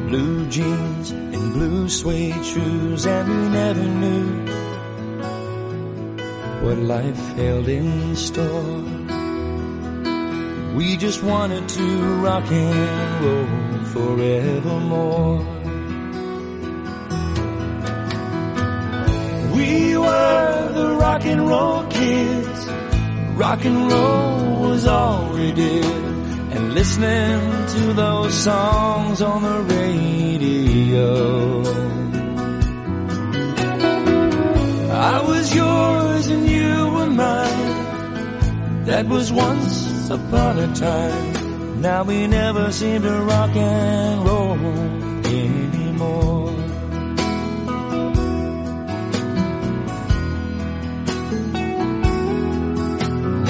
Blue 0.09 0.47
jeans 0.47 1.11
and 1.11 1.53
blue 1.53 1.89
suede 1.89 2.45
shoes 2.45 3.05
and 3.05 3.29
we 3.29 3.49
never 3.49 3.85
knew 4.03 4.31
what 6.65 6.79
life 6.79 7.23
held 7.37 7.69
in 7.69 8.17
store. 8.17 8.94
We 10.75 10.97
just 10.97 11.23
wanted 11.23 11.69
to 11.69 11.87
rock 12.27 12.51
and 12.51 13.25
roll 13.25 13.85
forevermore. 13.95 15.39
We 19.55 19.97
were 19.97 20.73
the 20.75 20.89
rock 20.99 21.25
and 21.27 21.49
roll 21.49 21.85
kids. 21.87 22.67
Rock 23.37 23.65
and 23.65 23.93
roll 23.93 24.69
was 24.69 24.85
all 24.87 25.33
we 25.33 25.53
did. 25.53 25.85
And 26.55 26.75
listening 26.75 27.67
to 27.75 27.93
those 27.93 28.35
songs 28.35 29.23
on 29.23 29.43
the 29.43 29.61
radio. 29.75 31.63
I 34.91 35.21
was 35.23 35.55
yours 35.55 36.27
and 36.27 36.49
you 36.49 36.75
were 36.95 37.11
mine. 37.11 37.75
That 38.87 39.07
was 39.07 39.33
once 39.33 39.74
upon 40.11 40.59
a 40.59 40.75
time. 40.75 41.81
Now 41.81 42.03
we 42.03 42.27
never 42.27 42.71
seem 42.73 43.03
to 43.03 43.21
rock 43.21 43.55
and 43.57 44.25
roll 44.27 44.53
anymore. 45.27 46.51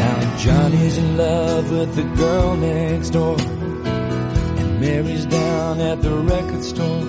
Now 0.01 0.37
Johnny's 0.37 0.99
in 0.99 1.17
love 1.17 1.71
with 1.71 1.95
the 1.95 2.03
girl 2.17 2.57
next 2.57 3.11
door. 3.11 3.37
And 3.39 4.81
Mary's 4.81 5.27
down 5.27 5.81
at 5.81 6.03
the 6.03 6.15
record 6.15 6.65
store. 6.65 7.05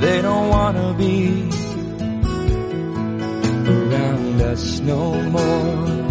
They 0.00 0.22
don't 0.22 0.48
wanna 0.48 0.94
be 0.94 1.48
around 3.66 4.40
us 4.42 4.80
no 4.80 5.22
more. 5.30 6.03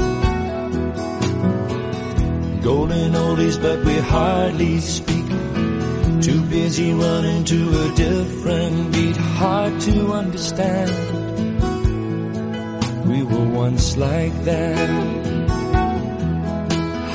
Golden 2.63 3.11
oldies, 3.13 3.61
but 3.61 3.83
we 3.83 3.95
hardly 3.99 4.79
speak. 4.79 5.27
Too 6.21 6.41
busy 6.43 6.93
running 6.93 7.43
to 7.43 7.59
a 7.83 7.95
different 7.95 8.93
beat, 8.93 9.17
hard 9.17 9.81
to 9.81 10.13
understand. 10.13 10.91
We 13.05 13.21
were 13.23 13.49
once 13.49 13.97
like 13.97 14.33
that. 14.45 14.89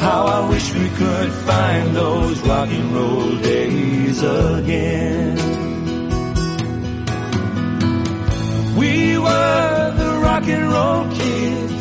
How 0.03 0.27
I 0.27 0.51
wish 0.51 0.75
we 0.75 0.89
could 0.91 1.33
find 1.33 1.97
those 1.97 2.41
rock 2.43 2.69
and 2.69 2.93
roll 2.95 3.37
days 3.39 4.23
again. 4.23 5.37
We 8.77 9.17
were 9.17 9.95
the 9.97 10.19
rock 10.23 10.47
and 10.47 10.71
roll 10.71 11.09
kids. 11.17 11.73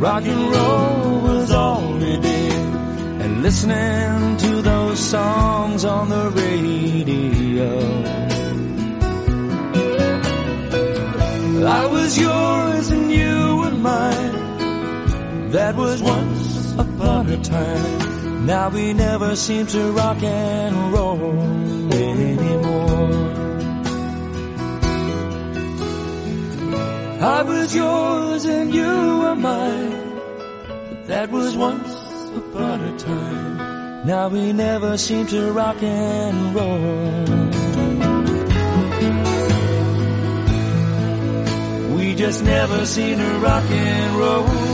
Rock 0.00 0.24
and 0.24 0.50
roll 0.54 1.20
was 1.20 1.50
all 1.52 1.92
we 1.92 2.16
did. 2.16 2.47
Listening 3.40 4.36
to 4.38 4.62
those 4.62 4.98
songs 4.98 5.84
on 5.84 6.08
the 6.08 6.30
radio. 6.30 7.70
I 11.64 11.86
was 11.86 12.18
yours 12.18 12.88
and 12.90 13.12
you 13.12 13.56
were 13.60 13.70
mine. 13.70 15.50
That 15.50 15.76
was 15.76 16.02
once 16.02 16.74
upon 16.74 17.28
a 17.30 17.40
time. 17.44 18.46
Now 18.46 18.70
we 18.70 18.92
never 18.92 19.36
seem 19.36 19.66
to 19.68 19.92
rock 19.92 20.20
and 20.20 20.92
roll 20.92 21.92
anymore. 21.92 23.08
I 27.20 27.42
was 27.42 27.72
yours 27.72 28.44
and 28.46 28.74
you 28.74 29.18
were 29.22 29.36
mine. 29.36 30.08
That 31.06 31.30
was 31.30 31.56
once 31.56 31.87
time. 33.08 34.06
Now 34.06 34.28
we 34.28 34.52
never 34.52 34.96
seem 34.96 35.26
to 35.28 35.52
rock 35.52 35.82
and 35.82 36.54
roll. 36.54 37.24
We 41.96 42.14
just 42.14 42.42
never 42.44 42.86
seem 42.86 43.18
to 43.18 43.38
rock 43.38 43.64
and 43.70 44.16
roll 44.16 44.67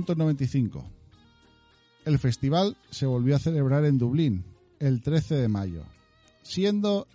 1995. 0.00 0.84
El 2.04 2.18
festival 2.18 2.76
se 2.90 3.06
volvió 3.06 3.36
a 3.36 3.38
celebrar 3.38 3.84
en 3.84 3.98
Dublín 3.98 4.44
el 4.80 5.02
13 5.02 5.36
de 5.36 5.48
mayo, 5.48 5.84
siendo 6.42 7.06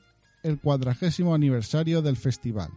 el 0.44 0.60
cuadragésimo 0.60 1.34
aniversario 1.34 2.02
del 2.02 2.18
festival. 2.18 2.70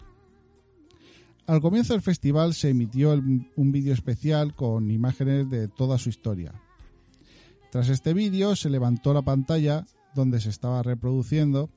Al 1.47 1.61
comienzo 1.61 1.93
del 1.93 2.03
festival 2.03 2.55
se 2.55 2.71
emitió 2.71 3.13
un 3.13 3.73
vídeo 3.73 3.93
especial 3.93 4.55
con 4.55 4.91
imágenes 4.91 5.51
de 5.51 5.69
toda 5.69 5.99
su 5.99 6.09
historia. 6.09 6.53
Tras 7.71 7.89
este 7.89 8.15
vídeo 8.15 8.57
se 8.57 8.71
levantó 8.71 9.13
la 9.13 9.23
pantalla 9.23 9.85
donde 10.15 10.41
se 10.41 10.49
estaba 10.49 10.83
reproduciendo 10.83 11.71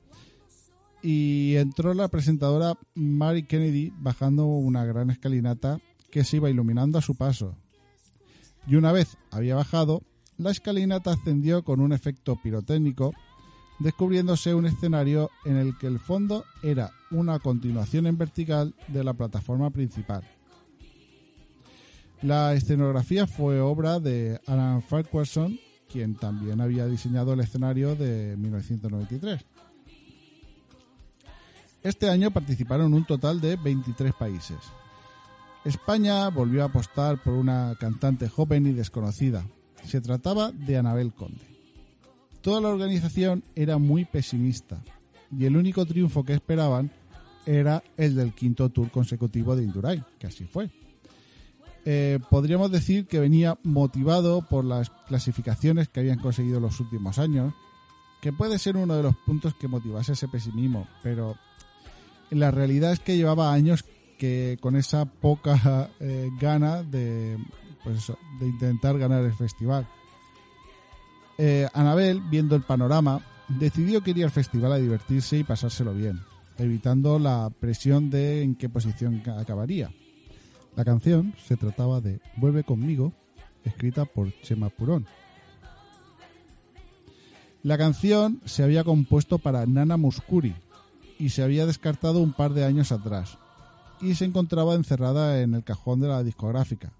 y 1.02 1.56
entró 1.56 1.92
la 1.94 2.08
presentadora 2.08 2.78
Mary 2.94 3.44
Kennedy 3.44 3.92
bajando 3.98 4.46
una 4.46 4.84
gran 4.84 5.10
escalinata 5.10 5.78
que 6.10 6.24
se 6.24 6.36
iba 6.36 6.50
iluminando 6.50 6.98
a 6.98 7.02
su 7.02 7.14
paso. 7.14 7.56
Y 8.66 8.76
una 8.76 8.92
vez 8.92 9.16
había 9.30 9.54
bajado, 9.54 10.02
la 10.38 10.50
escalinata 10.50 11.12
ascendió 11.12 11.62
con 11.62 11.80
un 11.80 11.92
efecto 11.92 12.36
pirotécnico, 12.42 13.12
descubriéndose 13.78 14.54
un 14.54 14.66
escenario 14.66 15.30
en 15.44 15.56
el 15.56 15.76
que 15.78 15.86
el 15.86 15.98
fondo 15.98 16.44
era 16.62 16.92
una 17.10 17.38
continuación 17.38 18.06
en 18.06 18.16
vertical 18.16 18.74
de 18.88 19.04
la 19.04 19.14
plataforma 19.14 19.70
principal. 19.70 20.22
La 22.22 22.54
escenografía 22.54 23.26
fue 23.26 23.60
obra 23.60 24.00
de 24.00 24.40
Alan 24.46 24.82
Farquharson, 24.82 25.58
quien 25.90 26.14
también 26.14 26.60
había 26.60 26.86
diseñado 26.86 27.34
el 27.34 27.40
escenario 27.40 27.94
de 27.94 28.36
1993. 28.38 29.44
Este 31.82 32.08
año 32.08 32.30
participaron 32.30 32.94
un 32.94 33.04
total 33.04 33.42
de 33.42 33.56
23 33.56 34.14
países. 34.14 34.56
España 35.64 36.28
volvió 36.28 36.62
a 36.62 36.66
apostar 36.66 37.22
por 37.22 37.32
una 37.32 37.74
cantante 37.80 38.28
joven 38.28 38.66
y 38.66 38.72
desconocida. 38.72 39.46
Se 39.84 40.00
trataba 40.00 40.52
de 40.52 40.76
Anabel 40.76 41.12
Conde. 41.14 41.40
Toda 42.42 42.60
la 42.60 42.68
organización 42.68 43.42
era 43.54 43.78
muy 43.78 44.04
pesimista 44.04 44.82
y 45.36 45.46
el 45.46 45.56
único 45.56 45.86
triunfo 45.86 46.22
que 46.22 46.34
esperaban 46.34 46.90
era 47.46 47.82
el 47.96 48.14
del 48.14 48.34
quinto 48.34 48.68
tour 48.68 48.90
consecutivo 48.90 49.56
de 49.56 49.64
Indurain, 49.64 50.04
que 50.18 50.26
así 50.26 50.44
fue. 50.44 50.70
Eh, 51.86 52.18
podríamos 52.30 52.70
decir 52.70 53.06
que 53.06 53.20
venía 53.20 53.58
motivado 53.62 54.42
por 54.42 54.64
las 54.64 54.90
clasificaciones 55.08 55.88
que 55.88 56.00
habían 56.00 56.18
conseguido 56.18 56.60
los 56.60 56.80
últimos 56.80 57.18
años, 57.18 57.54
que 58.20 58.32
puede 58.32 58.58
ser 58.58 58.76
uno 58.76 58.96
de 58.96 59.02
los 59.02 59.16
puntos 59.16 59.54
que 59.54 59.68
motivase 59.68 60.12
ese 60.12 60.28
pesimismo, 60.28 60.86
pero 61.02 61.36
la 62.30 62.50
realidad 62.50 62.92
es 62.92 63.00
que 63.00 63.16
llevaba 63.16 63.52
años 63.52 63.84
con 64.60 64.76
esa 64.76 65.04
poca 65.06 65.90
eh, 66.00 66.28
gana 66.40 66.82
de, 66.82 67.38
pues 67.82 68.12
de 68.40 68.46
intentar 68.46 68.98
ganar 68.98 69.24
el 69.24 69.32
festival. 69.34 69.86
Eh, 71.38 71.68
Anabel, 71.72 72.20
viendo 72.30 72.54
el 72.56 72.62
panorama, 72.62 73.20
decidió 73.48 74.02
que 74.02 74.10
iría 74.10 74.24
al 74.26 74.30
festival 74.30 74.72
a 74.72 74.76
divertirse 74.78 75.38
y 75.38 75.44
pasárselo 75.44 75.92
bien, 75.94 76.20
evitando 76.58 77.18
la 77.18 77.50
presión 77.50 78.10
de 78.10 78.42
en 78.42 78.54
qué 78.54 78.68
posición 78.68 79.20
ca- 79.20 79.40
acabaría. 79.40 79.90
La 80.76 80.84
canción 80.84 81.34
se 81.44 81.56
trataba 81.56 82.00
de 82.00 82.20
Vuelve 82.36 82.64
conmigo, 82.64 83.12
escrita 83.64 84.04
por 84.04 84.32
Chema 84.42 84.68
Purón. 84.70 85.06
La 87.62 87.78
canción 87.78 88.40
se 88.44 88.62
había 88.62 88.84
compuesto 88.84 89.38
para 89.38 89.64
Nana 89.66 89.96
Muscuri 89.96 90.54
y 91.18 91.30
se 91.30 91.42
había 91.42 91.64
descartado 91.64 92.20
un 92.20 92.32
par 92.32 92.52
de 92.52 92.64
años 92.64 92.92
atrás 92.92 93.38
y 94.00 94.14
se 94.14 94.24
encontraba 94.24 94.74
encerrada 94.74 95.40
en 95.42 95.54
el 95.54 95.64
cajón 95.64 96.00
de 96.00 96.08
la 96.08 96.22
discográfica. 96.22 96.92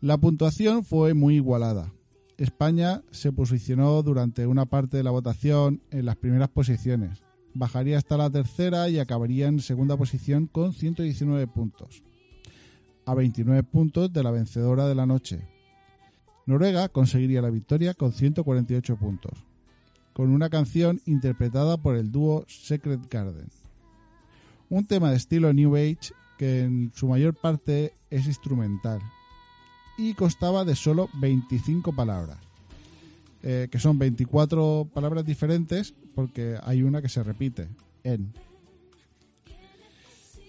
La 0.00 0.18
puntuación 0.18 0.84
fue 0.84 1.14
muy 1.14 1.36
igualada. 1.36 1.92
España 2.36 3.02
se 3.12 3.30
posicionó 3.30 4.02
durante 4.02 4.46
una 4.48 4.66
parte 4.66 4.96
de 4.96 5.04
la 5.04 5.12
votación 5.12 5.80
en 5.90 6.06
las 6.06 6.16
primeras 6.16 6.48
posiciones. 6.48 7.22
Bajaría 7.54 7.98
hasta 7.98 8.16
la 8.16 8.30
tercera 8.30 8.88
y 8.88 8.98
acabaría 8.98 9.46
en 9.46 9.60
segunda 9.60 9.96
posición 9.96 10.48
con 10.48 10.72
119 10.72 11.46
puntos, 11.46 12.02
a 13.06 13.14
29 13.14 13.62
puntos 13.62 14.12
de 14.12 14.22
la 14.24 14.30
vencedora 14.30 14.88
de 14.88 14.94
la 14.94 15.06
noche. 15.06 15.46
Noruega 16.46 16.88
conseguiría 16.88 17.42
la 17.42 17.50
victoria 17.50 17.94
con 17.94 18.12
148 18.12 18.96
puntos, 18.96 19.44
con 20.12 20.30
una 20.30 20.50
canción 20.50 21.00
interpretada 21.06 21.76
por 21.76 21.94
el 21.94 22.10
dúo 22.10 22.44
Secret 22.48 23.08
Garden. 23.08 23.61
Un 24.72 24.86
tema 24.86 25.10
de 25.10 25.18
estilo 25.18 25.52
New 25.52 25.76
Age 25.76 26.14
que 26.38 26.62
en 26.62 26.92
su 26.94 27.06
mayor 27.06 27.34
parte 27.34 27.92
es 28.08 28.26
instrumental 28.26 29.02
y 29.98 30.14
constaba 30.14 30.64
de 30.64 30.74
solo 30.74 31.10
25 31.20 31.92
palabras, 31.94 32.38
eh, 33.42 33.68
que 33.70 33.78
son 33.78 33.98
24 33.98 34.88
palabras 34.94 35.26
diferentes 35.26 35.92
porque 36.14 36.56
hay 36.64 36.82
una 36.84 37.02
que 37.02 37.10
se 37.10 37.22
repite, 37.22 37.68
en. 38.02 38.32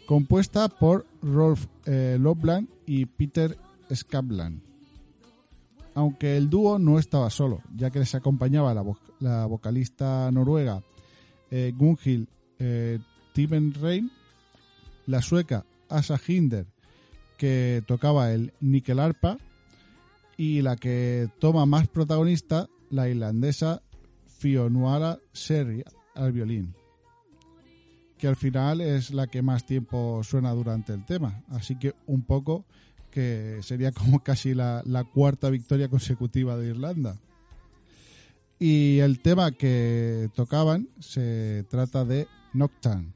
Compuesta 0.05 0.69
por 0.69 1.05
Rolf 1.21 1.65
eh, 1.85 2.15
Lobland 2.17 2.69
y 2.85 3.05
Peter 3.05 3.57
Skavlan. 3.93 4.61
Aunque 5.95 6.37
el 6.37 6.49
dúo 6.49 6.79
no 6.79 6.97
estaba 6.97 7.29
solo, 7.29 7.61
ya 7.75 7.91
que 7.91 7.99
les 7.99 8.15
acompañaba 8.15 8.73
la 9.19 9.45
vocalista 9.47 10.31
noruega 10.31 10.81
eh, 11.51 11.73
Gunhild 11.75 12.29
eh, 12.57 12.99
Tivenrein, 13.33 14.11
la 15.07 15.21
sueca 15.21 15.65
Asa 15.89 16.19
Hinder, 16.25 16.65
que 17.37 17.83
tocaba 17.85 18.31
el 18.31 18.53
níquel 18.61 18.99
arpa, 18.99 19.37
y 20.37 20.61
la 20.61 20.75
que 20.75 21.29
toma 21.39 21.65
más 21.65 21.87
protagonista, 21.87 22.67
la 22.89 23.09
irlandesa 23.09 23.81
Fionuala 24.25 25.19
Serri 25.31 25.83
al 26.15 26.31
violín, 26.31 26.73
que 28.17 28.27
al 28.27 28.35
final 28.35 28.81
es 28.81 29.11
la 29.11 29.27
que 29.27 29.41
más 29.41 29.65
tiempo 29.65 30.21
suena 30.23 30.51
durante 30.51 30.93
el 30.93 31.05
tema, 31.05 31.43
así 31.49 31.77
que 31.77 31.93
un 32.07 32.23
poco 32.23 32.65
que 33.11 33.59
sería 33.61 33.91
como 33.91 34.23
casi 34.23 34.53
la, 34.53 34.81
la 34.85 35.03
cuarta 35.03 35.49
victoria 35.49 35.87
consecutiva 35.87 36.57
de 36.57 36.69
Irlanda. 36.69 37.17
Y 38.59 38.99
el 38.99 39.19
tema 39.19 39.51
que 39.51 40.29
tocaban 40.35 40.87
se 40.99 41.65
trata 41.69 42.05
de 42.05 42.27
Nocturne. 42.53 43.13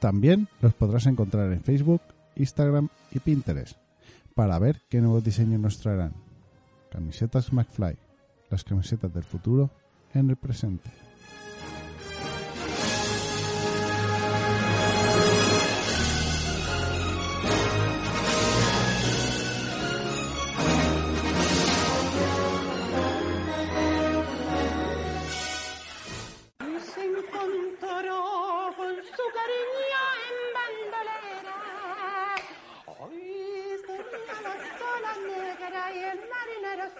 También 0.00 0.48
los 0.60 0.74
podrás 0.74 1.06
encontrar 1.06 1.52
en 1.52 1.62
Facebook, 1.62 2.02
Instagram 2.34 2.88
y 3.12 3.20
Pinterest 3.20 3.78
para 4.34 4.58
ver 4.58 4.82
qué 4.88 5.00
nuevos 5.00 5.22
diseños 5.22 5.60
nos 5.60 5.78
traerán. 5.78 6.12
Camisetas 6.90 7.52
McFly, 7.52 7.96
las 8.50 8.64
camisetas 8.64 9.14
del 9.14 9.22
futuro 9.22 9.70
en 10.12 10.30
el 10.30 10.36
presente. 10.36 11.03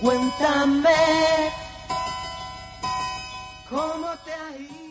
Cuéntame 0.00 1.00
cómo 3.68 4.08
te 4.24 4.32
ha 4.32 4.56
ido. 4.58 4.81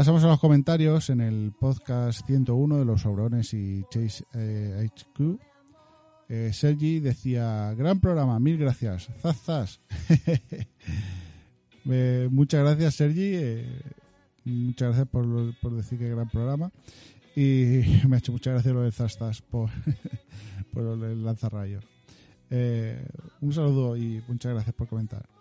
Pasamos 0.00 0.24
a 0.24 0.28
los 0.28 0.40
comentarios 0.40 1.10
en 1.10 1.20
el 1.20 1.52
podcast 1.52 2.26
101 2.26 2.78
de 2.78 2.84
los 2.86 3.02
Saurones 3.02 3.52
y 3.52 3.84
Chase 3.90 4.24
eh, 4.32 4.88
HQ. 4.88 5.38
Eh, 6.26 6.52
Sergi 6.54 7.00
decía, 7.00 7.74
gran 7.74 8.00
programa, 8.00 8.40
mil 8.40 8.56
gracias. 8.56 9.10
Zaz. 9.44 9.78
Eh, 11.84 12.28
muchas 12.30 12.62
gracias, 12.62 12.94
Sergi. 12.94 13.32
eh, 13.34 13.82
muchas 14.46 14.88
gracias 14.88 15.08
por, 15.08 15.26
por 15.60 15.76
decir 15.76 15.98
que 15.98 16.08
gran 16.08 16.30
programa. 16.30 16.72
Y 17.36 17.82
me 18.08 18.16
ha 18.16 18.18
hecho 18.20 18.32
muchas 18.32 18.54
gracias 18.54 18.74
lo 18.74 18.80
de 18.80 18.92
zaz, 18.92 19.42
por, 19.42 19.68
por 20.72 20.98
del 20.98 21.22
lanzarrayos. 21.22 21.84
Un 23.42 23.52
saludo 23.52 23.98
y 23.98 24.22
muchas 24.26 24.54
gracias 24.54 24.74
por 24.74 24.88
comentar. 24.88 25.39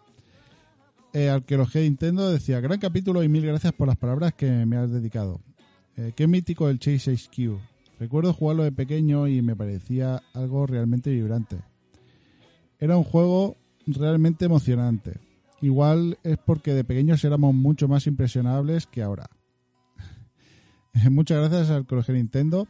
Eh, 1.14 1.30
Arqueología 1.30 1.82
de 1.82 1.90
Nintendo 1.90 2.30
decía, 2.30 2.60
gran 2.60 2.80
capítulo 2.80 3.24
y 3.24 3.30
mil 3.30 3.46
gracias 3.46 3.74
por 3.74 3.88
las 3.88 3.98
palabras 3.98 4.34
que 4.34 4.66
me 4.66 4.78
has 4.78 4.92
dedicado. 4.92 5.42
Eh, 5.98 6.14
qué 6.16 6.28
mítico 6.28 6.70
el 6.70 6.80
Chase 6.80 7.14
HQ. 7.16 7.58
Recuerdo 8.00 8.34
jugarlo 8.34 8.64
de 8.64 8.72
pequeño 8.72 9.28
y 9.28 9.42
me 9.42 9.56
parecía 9.56 10.22
algo 10.34 10.66
realmente 10.68 11.10
vibrante. 11.12 11.58
Era 12.80 12.96
un 12.96 13.04
juego 13.04 13.58
realmente 13.88 14.46
emocionante. 14.46 15.18
Igual 15.62 16.18
es 16.24 16.38
porque 16.38 16.74
de 16.74 16.84
pequeños 16.86 17.24
éramos 17.26 17.54
mucho 17.54 17.88
más 17.88 18.08
impresionables 18.08 18.86
que 18.88 19.02
ahora. 19.02 19.30
Muchas 21.10 21.40
gracias 21.50 21.70
al 21.72 21.86
de 21.86 22.14
Nintendo. 22.14 22.68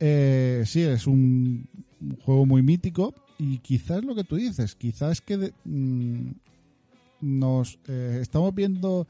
Eh, 0.00 0.64
sí, 0.66 0.82
es 0.82 1.06
un, 1.06 1.68
un 2.00 2.16
juego 2.16 2.46
muy 2.46 2.62
mítico 2.62 3.14
y 3.38 3.58
quizás 3.58 4.02
lo 4.04 4.14
que 4.14 4.24
tú 4.24 4.36
dices, 4.36 4.74
quizás 4.74 5.20
que 5.20 5.36
de- 5.36 5.54
mm, 5.64 6.30
nos 7.26 7.78
eh, 7.88 8.18
estamos 8.22 8.54
viendo 8.54 9.06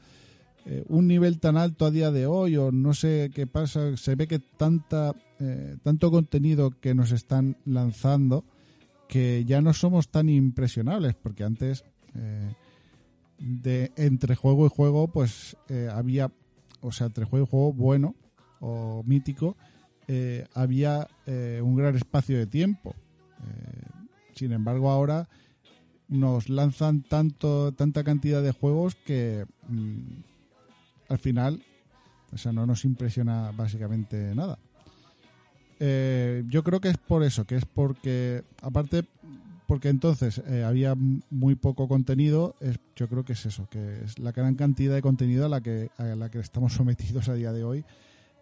eh, 0.69 0.83
un 0.89 1.07
nivel 1.07 1.39
tan 1.39 1.55
alto 1.55 1.85
a 1.85 1.91
día 1.91 2.11
de 2.11 2.25
hoy 2.25 2.57
o 2.57 2.73
no 2.73 2.93
sé 2.93 3.31
qué 3.33 3.47
pasa, 3.47 3.95
se 3.95 4.15
ve 4.15 4.27
que 4.27 4.39
tanta 4.39 5.15
eh, 5.39 5.77
tanto 5.81 6.11
contenido 6.11 6.71
que 6.71 6.93
nos 6.93 7.13
están 7.13 7.55
lanzando 7.63 8.43
que 9.07 9.45
ya 9.45 9.61
no 9.61 9.71
somos 9.71 10.09
tan 10.09 10.27
impresionables 10.27 11.15
porque 11.15 11.45
antes 11.45 11.85
eh, 12.15 12.53
de 13.39 13.93
entre 13.95 14.35
juego 14.35 14.65
y 14.65 14.69
juego 14.69 15.07
pues 15.07 15.55
había 15.93 16.33
o 16.81 16.91
sea 16.91 17.07
entre 17.07 17.23
juego 17.23 17.45
y 17.45 17.49
juego 17.49 17.71
bueno 17.71 18.15
o 18.59 19.03
mítico 19.05 19.55
había 20.53 21.07
un 21.61 21.75
gran 21.75 21.95
espacio 21.95 22.37
de 22.37 22.47
tiempo. 22.47 22.95
Sin 24.33 24.51
embargo 24.51 24.89
ahora 24.89 25.29
nos 26.09 26.49
lanzan 26.49 27.01
tanto 27.01 27.73
tanta 27.73 28.03
cantidad 28.03 28.41
de 28.41 28.51
juegos 28.51 28.95
que 28.95 29.45
mm, 29.67 29.99
al 31.09 31.17
final 31.17 31.61
o 32.31 32.37
sea 32.37 32.51
no 32.51 32.65
nos 32.65 32.85
impresiona 32.85 33.51
básicamente 33.51 34.33
nada. 34.35 34.57
Eh, 35.79 36.43
yo 36.47 36.63
creo 36.63 36.79
que 36.79 36.89
es 36.89 36.97
por 36.97 37.23
eso 37.23 37.45
que 37.45 37.55
es 37.55 37.65
porque 37.65 38.43
aparte 38.61 39.03
porque 39.67 39.89
entonces 39.89 40.41
eh, 40.47 40.63
había 40.63 40.95
muy 41.29 41.55
poco 41.55 41.87
contenido 41.87 42.55
es, 42.61 42.79
yo 42.95 43.07
creo 43.07 43.23
que 43.25 43.33
es 43.33 43.45
eso 43.45 43.67
que 43.69 44.03
es 44.03 44.17
la 44.17 44.31
gran 44.31 44.55
cantidad 44.55 44.95
de 44.95 45.01
contenido 45.01 45.45
a 45.45 45.49
la 45.49 45.61
que 45.61 45.91
a 45.97 46.03
la 46.03 46.31
que 46.31 46.39
estamos 46.39 46.73
sometidos 46.75 47.29
a 47.29 47.35
día 47.35 47.51
de 47.51 47.63
hoy 47.63 47.85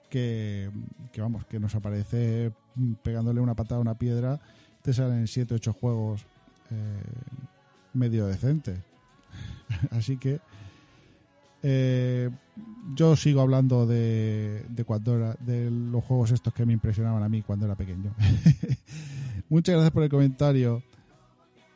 que, 0.10 0.70
que 1.12 1.22
vamos 1.22 1.46
que 1.46 1.60
nos 1.60 1.76
aparece 1.76 2.54
mm, 2.76 2.94
pegándole 3.04 3.42
una 3.42 3.56
patada 3.56 3.80
a 3.80 3.82
una 3.82 3.98
piedra 3.98 4.40
te 4.82 4.94
salen 4.94 5.28
7 5.28 5.56
8 5.56 5.74
juegos 5.74 6.26
eh, 6.72 7.02
medio 7.96 8.28
decentes 8.28 8.80
así 9.92 10.18
que 10.18 10.40
eh, 11.64 12.30
yo 12.94 13.16
sigo 13.16 13.42
hablando 13.42 13.88
de, 13.88 14.64
de 14.70 15.36
de 15.40 15.72
los 15.72 16.04
juegos 16.04 16.30
estos 16.30 16.54
que 16.54 16.64
me 16.64 16.74
impresionaban 16.74 17.24
a 17.24 17.30
mí 17.30 17.42
cuando 17.42 17.66
era 17.66 17.74
pequeño. 17.76 18.14
Muchas 19.50 19.74
gracias 19.74 19.92
por 19.92 20.04
el 20.04 20.10
comentario. 20.10 20.84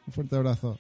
Un 0.06 0.14
fuerte 0.14 0.36
abrazo. 0.36 0.78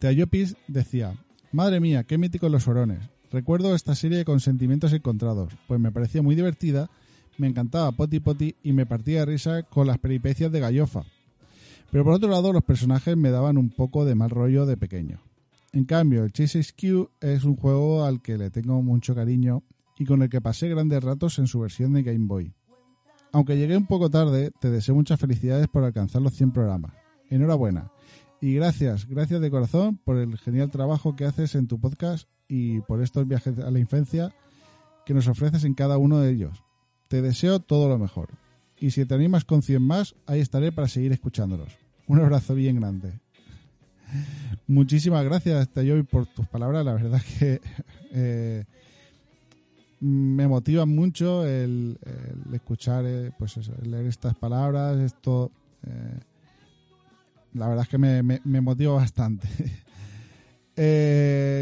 Teayopis 0.00 0.56
decía, 0.66 1.14
Madre 1.52 1.78
mía, 1.78 2.02
qué 2.04 2.18
míticos 2.18 2.50
los 2.50 2.66
orones. 2.66 2.98
Recuerdo 3.30 3.74
esta 3.74 3.94
serie 3.94 4.24
con 4.24 4.40
sentimientos 4.40 4.92
encontrados, 4.92 5.52
pues 5.68 5.78
me 5.78 5.92
parecía 5.92 6.22
muy 6.22 6.34
divertida, 6.34 6.90
me 7.38 7.46
encantaba 7.46 7.92
Poti 7.92 8.20
Poti 8.20 8.56
y 8.62 8.72
me 8.72 8.84
partía 8.84 9.20
de 9.20 9.26
risa 9.26 9.62
con 9.62 9.86
las 9.86 9.98
peripecias 9.98 10.50
de 10.50 10.60
Gallofa. 10.60 11.04
Pero 11.92 12.04
por 12.04 12.14
otro 12.14 12.30
lado, 12.30 12.54
los 12.54 12.64
personajes 12.64 13.18
me 13.18 13.30
daban 13.30 13.58
un 13.58 13.68
poco 13.68 14.06
de 14.06 14.14
mal 14.14 14.30
rollo 14.30 14.64
de 14.64 14.78
pequeño. 14.78 15.20
En 15.74 15.84
cambio, 15.84 16.24
el 16.24 16.32
Chase 16.32 16.60
HQ 16.60 17.10
es 17.20 17.44
un 17.44 17.54
juego 17.54 18.04
al 18.06 18.22
que 18.22 18.38
le 18.38 18.50
tengo 18.50 18.80
mucho 18.80 19.14
cariño 19.14 19.62
y 19.98 20.06
con 20.06 20.22
el 20.22 20.30
que 20.30 20.40
pasé 20.40 20.70
grandes 20.70 21.04
ratos 21.04 21.38
en 21.38 21.46
su 21.46 21.60
versión 21.60 21.92
de 21.92 22.02
Game 22.02 22.26
Boy. 22.26 22.54
Aunque 23.30 23.58
llegué 23.58 23.76
un 23.76 23.86
poco 23.86 24.08
tarde, 24.08 24.52
te 24.58 24.70
deseo 24.70 24.94
muchas 24.94 25.20
felicidades 25.20 25.68
por 25.68 25.84
alcanzar 25.84 26.22
los 26.22 26.32
100 26.32 26.52
programas. 26.52 26.94
Enhorabuena. 27.28 27.92
Y 28.40 28.54
gracias, 28.54 29.06
gracias 29.06 29.42
de 29.42 29.50
corazón 29.50 29.98
por 30.02 30.16
el 30.16 30.38
genial 30.38 30.70
trabajo 30.70 31.14
que 31.14 31.26
haces 31.26 31.54
en 31.54 31.68
tu 31.68 31.78
podcast 31.78 32.26
y 32.48 32.80
por 32.80 33.02
estos 33.02 33.28
viajes 33.28 33.58
a 33.58 33.70
la 33.70 33.78
infancia 33.78 34.34
que 35.04 35.12
nos 35.12 35.28
ofreces 35.28 35.64
en 35.64 35.74
cada 35.74 35.98
uno 35.98 36.20
de 36.20 36.30
ellos. 36.30 36.64
Te 37.08 37.20
deseo 37.20 37.60
todo 37.60 37.90
lo 37.90 37.98
mejor. 37.98 38.30
Y 38.82 38.90
si 38.90 39.06
te 39.06 39.14
animas 39.14 39.44
con 39.44 39.62
100 39.62 39.80
más, 39.80 40.16
ahí 40.26 40.40
estaré 40.40 40.72
para 40.72 40.88
seguir 40.88 41.12
escuchándolos. 41.12 41.68
Un 42.08 42.18
abrazo 42.18 42.52
bien 42.56 42.80
grande. 42.80 43.12
Muchísimas 44.66 45.24
gracias, 45.24 45.68
Tayoy, 45.68 46.02
por 46.02 46.26
tus 46.26 46.48
palabras. 46.48 46.84
La 46.84 46.94
verdad 46.94 47.22
que 47.38 47.60
eh, 48.10 48.64
me 50.00 50.48
motiva 50.48 50.84
mucho 50.84 51.46
el, 51.46 51.96
escuchar, 52.52 53.04
eh, 53.06 53.30
pues 53.38 53.56
eso, 53.56 53.72
leer 53.84 54.06
estas 54.06 54.34
palabras. 54.34 54.98
Esto, 54.98 55.52
eh, 55.86 56.18
la 57.54 57.68
verdad 57.68 57.84
es 57.84 57.88
que 57.88 57.98
me, 57.98 58.20
me- 58.22 58.60
motiva 58.60 58.94
bastante. 58.94 59.48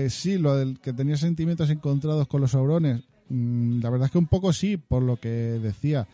Sí, 0.08 0.38
lo 0.38 0.56
del 0.56 0.78
que 0.80 0.92
tenía 0.94 1.16
sentimientos 1.18 1.68
encontrados 1.68 2.26
con 2.28 2.40
los 2.40 2.54
aurones, 2.54 3.02
mm, 3.28 3.80
la 3.82 3.90
verdad 3.90 4.06
es 4.06 4.12
que 4.12 4.18
un 4.18 4.26
poco 4.28 4.52
sí, 4.54 4.78
por 4.78 5.02
lo 5.02 5.16
que 5.16 5.28
decía. 5.28 6.06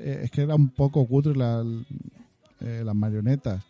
Eh, 0.00 0.22
es 0.24 0.30
que 0.30 0.42
era 0.42 0.54
un 0.54 0.70
poco 0.70 1.06
cutre 1.06 1.36
la- 1.36 1.64
eh, 2.60 2.82
las 2.84 2.94
marionetas. 2.94 3.62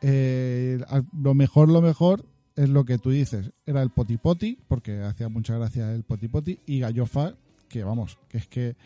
Eh, 0.00 0.78
lo 1.20 1.34
mejor, 1.34 1.68
lo 1.68 1.80
mejor 1.80 2.24
es 2.54 2.68
lo 2.68 2.84
que 2.84 2.98
tú 2.98 3.10
dices. 3.10 3.50
Era 3.66 3.82
el 3.82 3.90
potipoti, 3.90 4.58
porque 4.68 5.00
hacía 5.02 5.28
mucha 5.28 5.56
gracia 5.58 5.92
el 5.92 6.04
potipoti, 6.04 6.58
y 6.66 6.80
Gallofa, 6.80 7.34
que 7.68 7.82
vamos, 7.84 8.18
que 8.28 8.38
es 8.38 8.46
que 8.46 8.76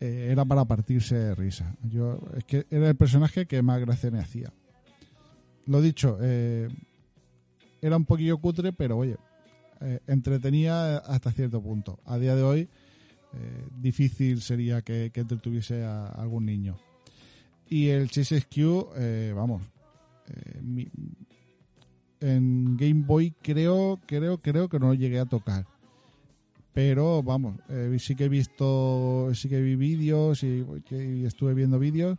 era 0.00 0.44
para 0.46 0.64
partirse 0.64 1.14
de 1.14 1.34
risa. 1.34 1.74
Yo, 1.84 2.18
es 2.36 2.44
que 2.44 2.66
era 2.70 2.88
el 2.88 2.96
personaje 2.96 3.46
que 3.46 3.60
más 3.62 3.80
gracia 3.80 4.10
me 4.10 4.18
hacía. 4.20 4.52
lo 5.66 5.80
dicho, 5.82 6.18
era 6.22 7.96
un 7.96 8.04
poquillo 8.06 8.38
cutre, 8.38 8.72
pero 8.72 8.96
oye, 8.96 9.16
entretenía 10.06 10.96
hasta 10.98 11.30
cierto 11.32 11.62
punto. 11.62 11.98
A 12.06 12.18
día 12.18 12.34
de 12.34 12.42
hoy, 12.42 12.68
eh, 13.34 13.64
difícil 13.80 14.42
sería 14.42 14.82
que, 14.82 15.10
que 15.12 15.20
entretuviese 15.20 15.84
a 15.84 16.06
algún 16.06 16.46
niño. 16.46 16.76
Y 17.70 17.88
el 17.88 18.10
Chase 18.10 18.42
Q, 18.52 18.88
eh, 18.96 19.32
vamos, 19.34 19.62
eh, 20.28 20.88
en 22.20 22.76
Game 22.76 23.04
Boy 23.06 23.32
creo, 23.40 24.00
creo, 24.06 24.38
creo 24.38 24.68
que 24.68 24.80
no 24.80 24.88
lo 24.88 24.94
llegué 24.94 25.20
a 25.20 25.24
tocar. 25.24 25.66
Pero 26.74 27.22
vamos, 27.22 27.60
eh, 27.68 27.96
sí 28.00 28.16
que 28.16 28.24
he 28.24 28.28
visto, 28.28 29.30
sí 29.34 29.48
que 29.48 29.60
vi 29.60 29.76
vídeos 29.76 30.42
y, 30.42 30.66
estuve 31.24 31.54
viendo 31.54 31.78
vídeos 31.78 32.18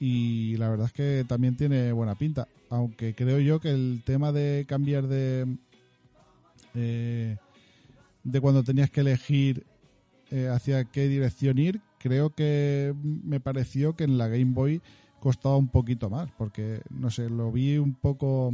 y 0.00 0.56
la 0.56 0.68
verdad 0.68 0.86
es 0.86 0.92
que 0.92 1.24
también 1.28 1.56
tiene 1.56 1.92
buena 1.92 2.16
pinta. 2.16 2.48
Aunque 2.68 3.14
creo 3.14 3.38
yo 3.38 3.60
que 3.60 3.70
el 3.70 4.02
tema 4.04 4.32
de 4.32 4.64
cambiar 4.66 5.06
de 5.06 5.46
de 6.74 8.40
cuando 8.40 8.64
tenías 8.64 8.90
que 8.90 9.02
elegir 9.02 9.64
eh, 10.32 10.48
hacia 10.48 10.84
qué 10.84 11.08
dirección 11.08 11.58
ir, 11.58 11.80
creo 11.98 12.30
que 12.30 12.94
me 13.02 13.38
pareció 13.38 13.94
que 13.94 14.04
en 14.04 14.16
la 14.16 14.28
Game 14.28 14.52
Boy 14.54 14.80
costaba 15.20 15.56
un 15.56 15.68
poquito 15.68 16.08
más, 16.08 16.30
porque 16.38 16.80
no 16.90 17.10
sé, 17.10 17.28
lo 17.28 17.52
vi 17.52 17.76
un 17.76 17.94
poco 17.94 18.52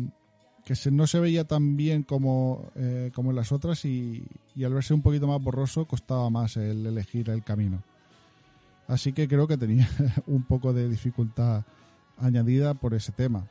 que 0.64 0.74
se, 0.74 0.90
no 0.90 1.06
se 1.06 1.20
veía 1.20 1.44
tan 1.44 1.76
bien 1.76 2.02
como, 2.02 2.70
eh, 2.74 3.10
como 3.14 3.30
en 3.30 3.36
las 3.36 3.52
otras 3.52 3.84
y, 3.84 4.22
y 4.54 4.64
al 4.64 4.74
verse 4.74 4.92
un 4.92 5.02
poquito 5.02 5.26
más 5.26 5.40
borroso 5.40 5.86
costaba 5.86 6.28
más 6.30 6.56
el 6.56 6.84
elegir 6.84 7.30
el 7.30 7.44
camino. 7.44 7.82
Así 8.88 9.12
que 9.12 9.28
creo 9.28 9.46
que 9.46 9.56
tenía 9.56 9.88
un 10.26 10.42
poco 10.42 10.72
de 10.72 10.88
dificultad 10.88 11.64
añadida 12.18 12.74
por 12.74 12.92
ese 12.92 13.12
tema. 13.12 13.46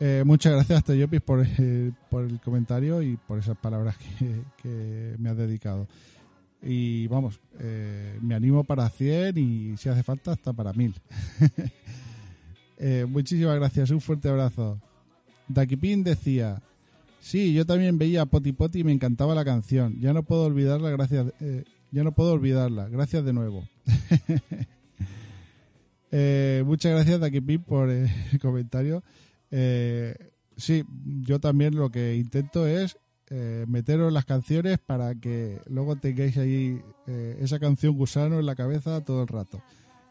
Eh, 0.00 0.22
muchas 0.26 0.54
gracias, 0.54 0.84
Teyopis, 0.84 1.20
por, 1.20 1.46
eh, 1.46 1.92
por 2.10 2.24
el 2.24 2.40
comentario 2.40 3.02
y 3.02 3.16
por 3.16 3.38
esas 3.38 3.56
palabras 3.56 3.96
que, 3.96 4.42
que 4.62 5.14
me 5.18 5.28
has 5.28 5.36
dedicado. 5.36 5.86
Y 6.62 7.06
vamos, 7.08 7.40
eh, 7.58 8.18
me 8.20 8.34
animo 8.34 8.64
para 8.64 8.88
100 8.88 9.36
y 9.38 9.76
si 9.76 9.88
hace 9.88 10.02
falta 10.02 10.32
hasta 10.32 10.52
para 10.52 10.72
1000. 10.72 10.94
Eh, 12.78 13.06
muchísimas 13.08 13.56
gracias, 13.56 13.90
un 13.90 14.02
fuerte 14.02 14.28
abrazo. 14.28 14.78
Dakipin 15.48 16.04
decía, 16.04 16.60
sí, 17.20 17.54
yo 17.54 17.64
también 17.64 17.96
veía 17.96 18.26
Poti 18.26 18.52
Poti 18.52 18.80
y 18.80 18.84
me 18.84 18.92
encantaba 18.92 19.34
la 19.34 19.46
canción. 19.46 19.98
Ya 19.98 20.12
no 20.12 20.24
puedo 20.24 20.42
olvidarla, 20.44 20.90
gracias. 20.90 21.32
eh, 21.40 21.64
ya 21.90 22.04
no 22.04 22.12
puedo 22.12 22.32
olvidarla, 22.34 22.90
gracias 22.90 23.24
de 23.24 23.32
nuevo. 23.32 23.66
Eh, 26.12 26.62
muchas 26.64 26.92
gracias, 26.92 27.18
Dakipin, 27.18 27.62
por 27.62 27.90
el 27.90 28.08
comentario. 28.40 29.02
Sí, 30.56 30.84
yo 31.22 31.40
también 31.40 31.76
lo 31.76 31.90
que 31.90 32.16
intento 32.16 32.66
es 32.66 32.96
eh, 33.30 33.64
meteros 33.66 34.12
las 34.12 34.24
canciones 34.24 34.78
para 34.78 35.14
que 35.16 35.60
luego 35.66 35.96
tengáis 35.96 36.36
ahí 36.36 36.80
eh, 37.08 37.36
esa 37.40 37.58
canción 37.58 37.96
gusano 37.96 38.38
en 38.38 38.46
la 38.46 38.54
cabeza 38.54 39.04
todo 39.04 39.22
el 39.22 39.28
rato. 39.28 39.62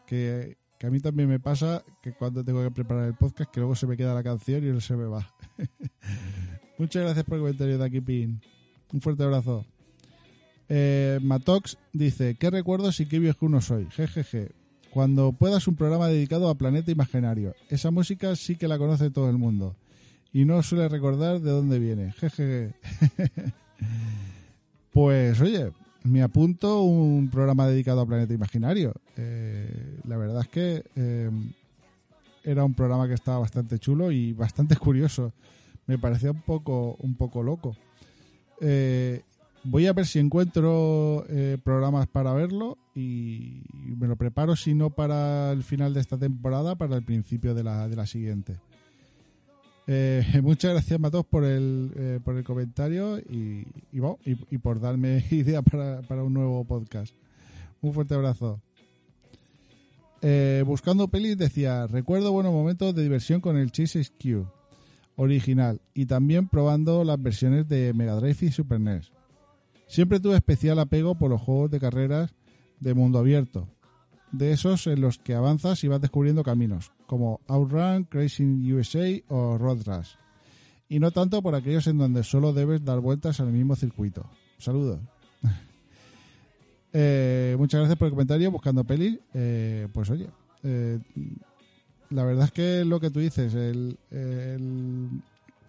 Que, 0.06 0.58
a 0.82 0.90
mí 0.90 1.00
también 1.00 1.28
me 1.28 1.40
pasa 1.40 1.82
que 2.02 2.12
cuando 2.12 2.44
tengo 2.44 2.62
que 2.62 2.70
preparar 2.70 3.06
el 3.06 3.14
podcast, 3.14 3.50
que 3.50 3.60
luego 3.60 3.74
se 3.74 3.86
me 3.86 3.96
queda 3.96 4.12
la 4.12 4.22
canción 4.22 4.62
y 4.62 4.70
no 4.70 4.80
se 4.80 4.94
me 4.94 5.06
va. 5.06 5.26
Muchas 6.78 7.02
gracias 7.02 7.24
por 7.24 7.36
el 7.36 7.40
comentario, 7.40 7.78
Dakipin. 7.78 8.40
Un 8.92 9.00
fuerte 9.00 9.22
abrazo. 9.22 9.64
Eh, 10.68 11.18
Matox 11.22 11.78
dice, 11.94 12.36
¿qué 12.38 12.50
recuerdos 12.50 13.00
y 13.00 13.06
qué 13.06 13.18
viejo 13.18 13.46
uno 13.46 13.62
soy? 13.62 13.86
Jejeje. 13.90 14.52
Cuando 14.90 15.32
puedas 15.32 15.66
un 15.68 15.76
programa 15.76 16.08
dedicado 16.08 16.50
a 16.50 16.54
Planeta 16.56 16.90
Imaginario. 16.90 17.54
Esa 17.70 17.90
música 17.90 18.36
sí 18.36 18.56
que 18.56 18.68
la 18.68 18.76
conoce 18.78 19.10
todo 19.10 19.30
el 19.30 19.38
mundo. 19.38 19.74
Y 20.36 20.44
no 20.44 20.62
suele 20.62 20.86
recordar 20.90 21.40
de 21.40 21.50
dónde 21.50 21.78
viene. 21.78 22.12
Jejeje. 22.12 22.74
pues 24.92 25.40
oye, 25.40 25.72
me 26.04 26.20
apunto 26.20 26.82
un 26.82 27.30
programa 27.30 27.66
dedicado 27.66 28.02
a 28.02 28.06
Planeta 28.06 28.34
Imaginario. 28.34 28.92
Eh, 29.16 29.98
la 30.06 30.18
verdad 30.18 30.42
es 30.42 30.48
que 30.48 30.84
eh, 30.94 31.30
era 32.44 32.66
un 32.66 32.74
programa 32.74 33.08
que 33.08 33.14
estaba 33.14 33.38
bastante 33.38 33.78
chulo 33.78 34.12
y 34.12 34.34
bastante 34.34 34.76
curioso. 34.86 35.32
Me 35.86 35.96
parecía 35.96 36.32
un 36.32 36.42
poco, 36.42 36.96
un 37.00 37.14
poco 37.14 37.42
loco. 37.42 37.74
Eh, 38.60 39.22
voy 39.64 39.86
a 39.86 39.94
ver 39.94 40.04
si 40.04 40.18
encuentro 40.18 41.24
programas 41.64 42.08
para 42.08 42.34
verlo 42.34 42.76
y 42.94 43.62
me 43.72 44.06
lo 44.06 44.16
preparo, 44.16 44.54
si 44.54 44.74
no 44.74 44.90
para 44.90 45.50
el 45.52 45.62
final 45.62 45.94
de 45.94 46.00
esta 46.00 46.18
temporada, 46.18 46.74
para 46.74 46.94
el 46.94 47.04
principio 47.04 47.54
de 47.54 47.64
la, 47.64 47.88
de 47.88 47.96
la 47.96 48.04
siguiente. 48.04 48.58
Eh, 49.86 50.22
muchas 50.42 50.72
gracias, 50.72 50.98
Matos, 50.98 51.24
por 51.26 51.44
el, 51.44 51.92
eh, 51.96 52.20
por 52.24 52.36
el 52.36 52.44
comentario 52.44 53.18
y, 53.18 53.66
y, 53.92 54.58
por 54.58 54.80
darme 54.80 55.24
idea 55.30 55.62
para, 55.62 56.02
para 56.02 56.22
un 56.22 56.34
nuevo 56.34 56.64
podcast. 56.64 57.14
Un 57.80 57.92
fuerte 57.92 58.14
abrazo. 58.14 58.60
Eh, 60.22 60.64
buscando 60.66 61.08
pelis 61.08 61.36
decía, 61.36 61.86
recuerdo 61.86 62.32
buenos 62.32 62.52
momentos 62.52 62.94
de 62.94 63.02
diversión 63.02 63.40
con 63.40 63.56
el 63.56 63.70
Chase 63.70 64.02
Q 64.20 64.46
original 65.16 65.80
y 65.94 66.06
también 66.06 66.48
probando 66.48 67.04
las 67.04 67.22
versiones 67.22 67.68
de 67.68 67.92
Mega 67.94 68.14
Drive 68.16 68.38
y 68.40 68.50
Super 68.50 68.80
NES. 68.80 69.12
Siempre 69.86 70.18
tuve 70.18 70.36
especial 70.36 70.78
apego 70.78 71.14
por 71.14 71.30
los 71.30 71.40
juegos 71.40 71.70
de 71.70 71.80
carreras 71.80 72.34
de 72.80 72.94
mundo 72.94 73.18
abierto, 73.18 73.68
de 74.32 74.52
esos 74.52 74.86
en 74.86 75.00
los 75.00 75.18
que 75.18 75.34
avanzas 75.34 75.84
y 75.84 75.88
vas 75.88 76.00
descubriendo 76.00 76.42
caminos, 76.42 76.92
como 77.06 77.40
Outrun, 77.48 78.04
Crazy 78.04 78.44
USA 78.72 79.22
o 79.28 79.58
Road 79.58 79.82
Rush, 79.86 80.10
y 80.88 80.98
no 81.00 81.10
tanto 81.10 81.42
por 81.42 81.54
aquellos 81.54 81.86
en 81.86 81.98
donde 81.98 82.22
solo 82.24 82.52
debes 82.52 82.84
dar 82.84 83.00
vueltas 83.00 83.40
al 83.40 83.52
mismo 83.52 83.76
circuito. 83.76 84.28
Saludos. 84.58 85.00
Eh, 86.98 87.56
muchas 87.58 87.80
gracias 87.80 87.98
por 87.98 88.06
el 88.06 88.12
comentario, 88.12 88.50
buscando 88.50 88.82
pelis. 88.84 89.18
Eh, 89.34 89.86
pues 89.92 90.08
oye, 90.08 90.30
eh, 90.62 90.98
la 92.08 92.24
verdad 92.24 92.46
es 92.46 92.52
que 92.52 92.84
lo 92.86 93.00
que 93.00 93.10
tú 93.10 93.20
dices, 93.20 93.52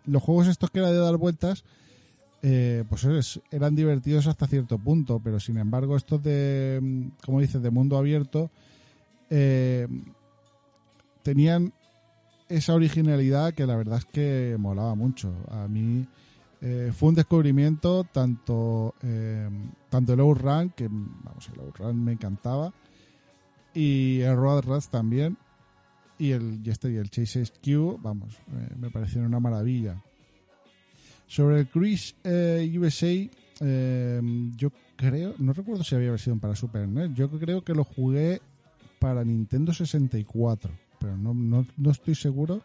los 0.05 0.23
juegos 0.23 0.47
estos 0.47 0.71
que 0.71 0.79
era 0.79 0.89
de 0.91 0.99
dar 0.99 1.17
vueltas, 1.17 1.65
eh, 2.43 2.85
pues 2.87 3.03
es- 3.03 3.41
eran 3.51 3.75
divertidos 3.75 4.27
hasta 4.27 4.47
cierto 4.47 4.77
punto, 4.77 5.19
pero 5.21 5.39
sin 5.39 5.57
embargo 5.57 5.97
estos 5.97 6.23
de, 6.23 6.79
mm, 6.81 7.07
como 7.25 7.41
dices, 7.41 7.61
de 7.61 7.71
mundo 7.71 7.97
abierto, 7.97 8.49
eh, 9.29 9.87
tenían 11.27 11.73
esa 12.47 12.73
originalidad 12.73 13.53
que 13.53 13.65
la 13.65 13.75
verdad 13.75 13.97
es 13.97 14.05
que 14.05 14.55
molaba 14.57 14.95
mucho. 14.95 15.33
A 15.51 15.67
mí 15.67 16.07
eh, 16.61 16.93
fue 16.95 17.09
un 17.09 17.15
descubrimiento 17.15 18.05
tanto, 18.05 18.95
eh, 19.03 19.49
tanto 19.89 20.13
el 20.13 20.21
Outrun, 20.21 20.69
que 20.69 20.87
vamos, 20.87 21.49
el 21.53 21.59
Outrun 21.59 22.01
me 22.01 22.13
encantaba, 22.13 22.71
y 23.73 24.21
el 24.21 24.37
Road 24.37 24.63
Rush 24.63 24.85
también, 24.85 25.37
y 26.17 26.31
el, 26.31 26.61
y 26.63 26.69
este 26.69 26.93
y 26.93 26.95
el 26.95 27.09
Chase 27.09 27.43
Q, 27.61 27.99
vamos, 28.01 28.37
me 28.79 28.89
parecieron 28.89 29.27
una 29.27 29.41
maravilla. 29.41 30.01
Sobre 31.27 31.59
el 31.59 31.67
Cruise 31.67 32.15
eh, 32.23 32.73
USA, 32.79 33.11
eh, 33.59 34.21
yo 34.55 34.71
creo, 34.95 35.35
no 35.39 35.51
recuerdo 35.51 35.83
si 35.83 35.93
había 35.93 36.11
versión 36.11 36.39
para 36.39 36.55
Super 36.55 36.87
NES, 36.87 37.15
yo 37.15 37.29
creo 37.29 37.65
que 37.65 37.73
lo 37.73 37.83
jugué 37.83 38.39
para 38.99 39.25
Nintendo 39.25 39.73
64, 39.73 40.86
pero 40.99 41.17
no, 41.17 41.33
no, 41.33 41.65
no 41.77 41.91
estoy 41.91 42.15
seguro 42.15 42.61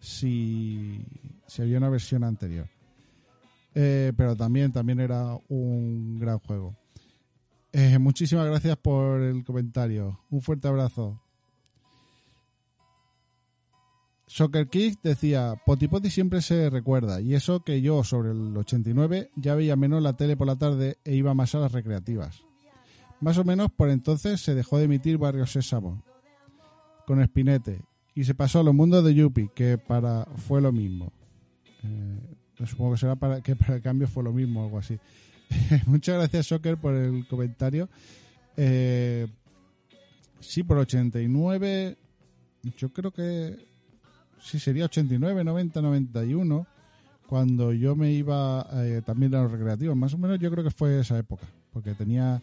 si, 0.00 1.04
si 1.46 1.62
había 1.62 1.78
una 1.78 1.88
versión 1.88 2.24
anterior. 2.24 2.68
Eh, 3.74 4.12
pero 4.16 4.34
también, 4.34 4.72
también 4.72 5.00
era 5.00 5.38
un 5.48 6.18
gran 6.18 6.38
juego. 6.38 6.76
Eh, 7.72 7.98
muchísimas 7.98 8.46
gracias 8.46 8.76
por 8.78 9.20
el 9.20 9.44
comentario. 9.44 10.20
Un 10.30 10.42
fuerte 10.42 10.66
abrazo. 10.68 11.20
Soccer 14.26 14.68
Kick 14.68 15.00
decía, 15.02 15.54
Poti 15.66 15.88
Poti 15.88 16.08
siempre 16.08 16.40
se 16.40 16.70
recuerda, 16.70 17.20
y 17.20 17.34
eso 17.34 17.64
que 17.64 17.80
yo 17.82 18.04
sobre 18.04 18.30
el 18.30 18.56
89 18.56 19.32
ya 19.34 19.56
veía 19.56 19.74
menos 19.74 20.00
la 20.00 20.12
tele 20.12 20.36
por 20.36 20.46
la 20.46 20.54
tarde 20.54 20.98
e 21.04 21.16
iba 21.16 21.34
más 21.34 21.56
a 21.56 21.58
las 21.58 21.72
recreativas. 21.72 22.44
Más 23.20 23.38
o 23.38 23.44
menos 23.44 23.72
por 23.72 23.90
entonces 23.90 24.40
se 24.40 24.54
dejó 24.54 24.78
de 24.78 24.84
emitir 24.84 25.18
Barrio 25.18 25.46
Sésamo 25.46 26.04
con 27.06 27.20
Espinete 27.20 27.80
y 28.14 28.24
se 28.24 28.34
pasó 28.34 28.60
a 28.60 28.62
los 28.62 28.74
mundos 28.74 29.04
de 29.04 29.14
Yuppie, 29.14 29.50
que 29.54 29.78
para 29.78 30.26
fue 30.36 30.60
lo 30.60 30.72
mismo. 30.72 31.12
Eh, 31.82 32.66
supongo 32.66 32.92
que 32.92 32.98
será 32.98 33.16
para 33.16 33.40
que 33.40 33.56
para 33.56 33.76
el 33.76 33.82
cambio 33.82 34.08
fue 34.08 34.22
lo 34.22 34.32
mismo, 34.32 34.64
algo 34.64 34.78
así. 34.78 34.98
Muchas 35.86 36.16
gracias, 36.16 36.46
Soccer, 36.46 36.76
por 36.76 36.94
el 36.94 37.26
comentario. 37.26 37.88
Eh, 38.56 39.26
sí, 40.40 40.62
por 40.62 40.78
89, 40.78 41.96
yo 42.76 42.92
creo 42.92 43.10
que 43.10 43.56
sí 44.40 44.58
sería 44.58 44.84
89, 44.84 45.44
90, 45.44 45.82
91, 45.82 46.66
cuando 47.26 47.72
yo 47.72 47.94
me 47.96 48.12
iba 48.12 48.66
eh, 48.72 49.02
también 49.04 49.34
a 49.34 49.42
los 49.42 49.52
recreativos. 49.52 49.96
Más 49.96 50.14
o 50.14 50.18
menos 50.18 50.38
yo 50.38 50.50
creo 50.50 50.64
que 50.64 50.70
fue 50.70 51.00
esa 51.00 51.18
época, 51.18 51.46
porque 51.72 51.94
tenía, 51.94 52.42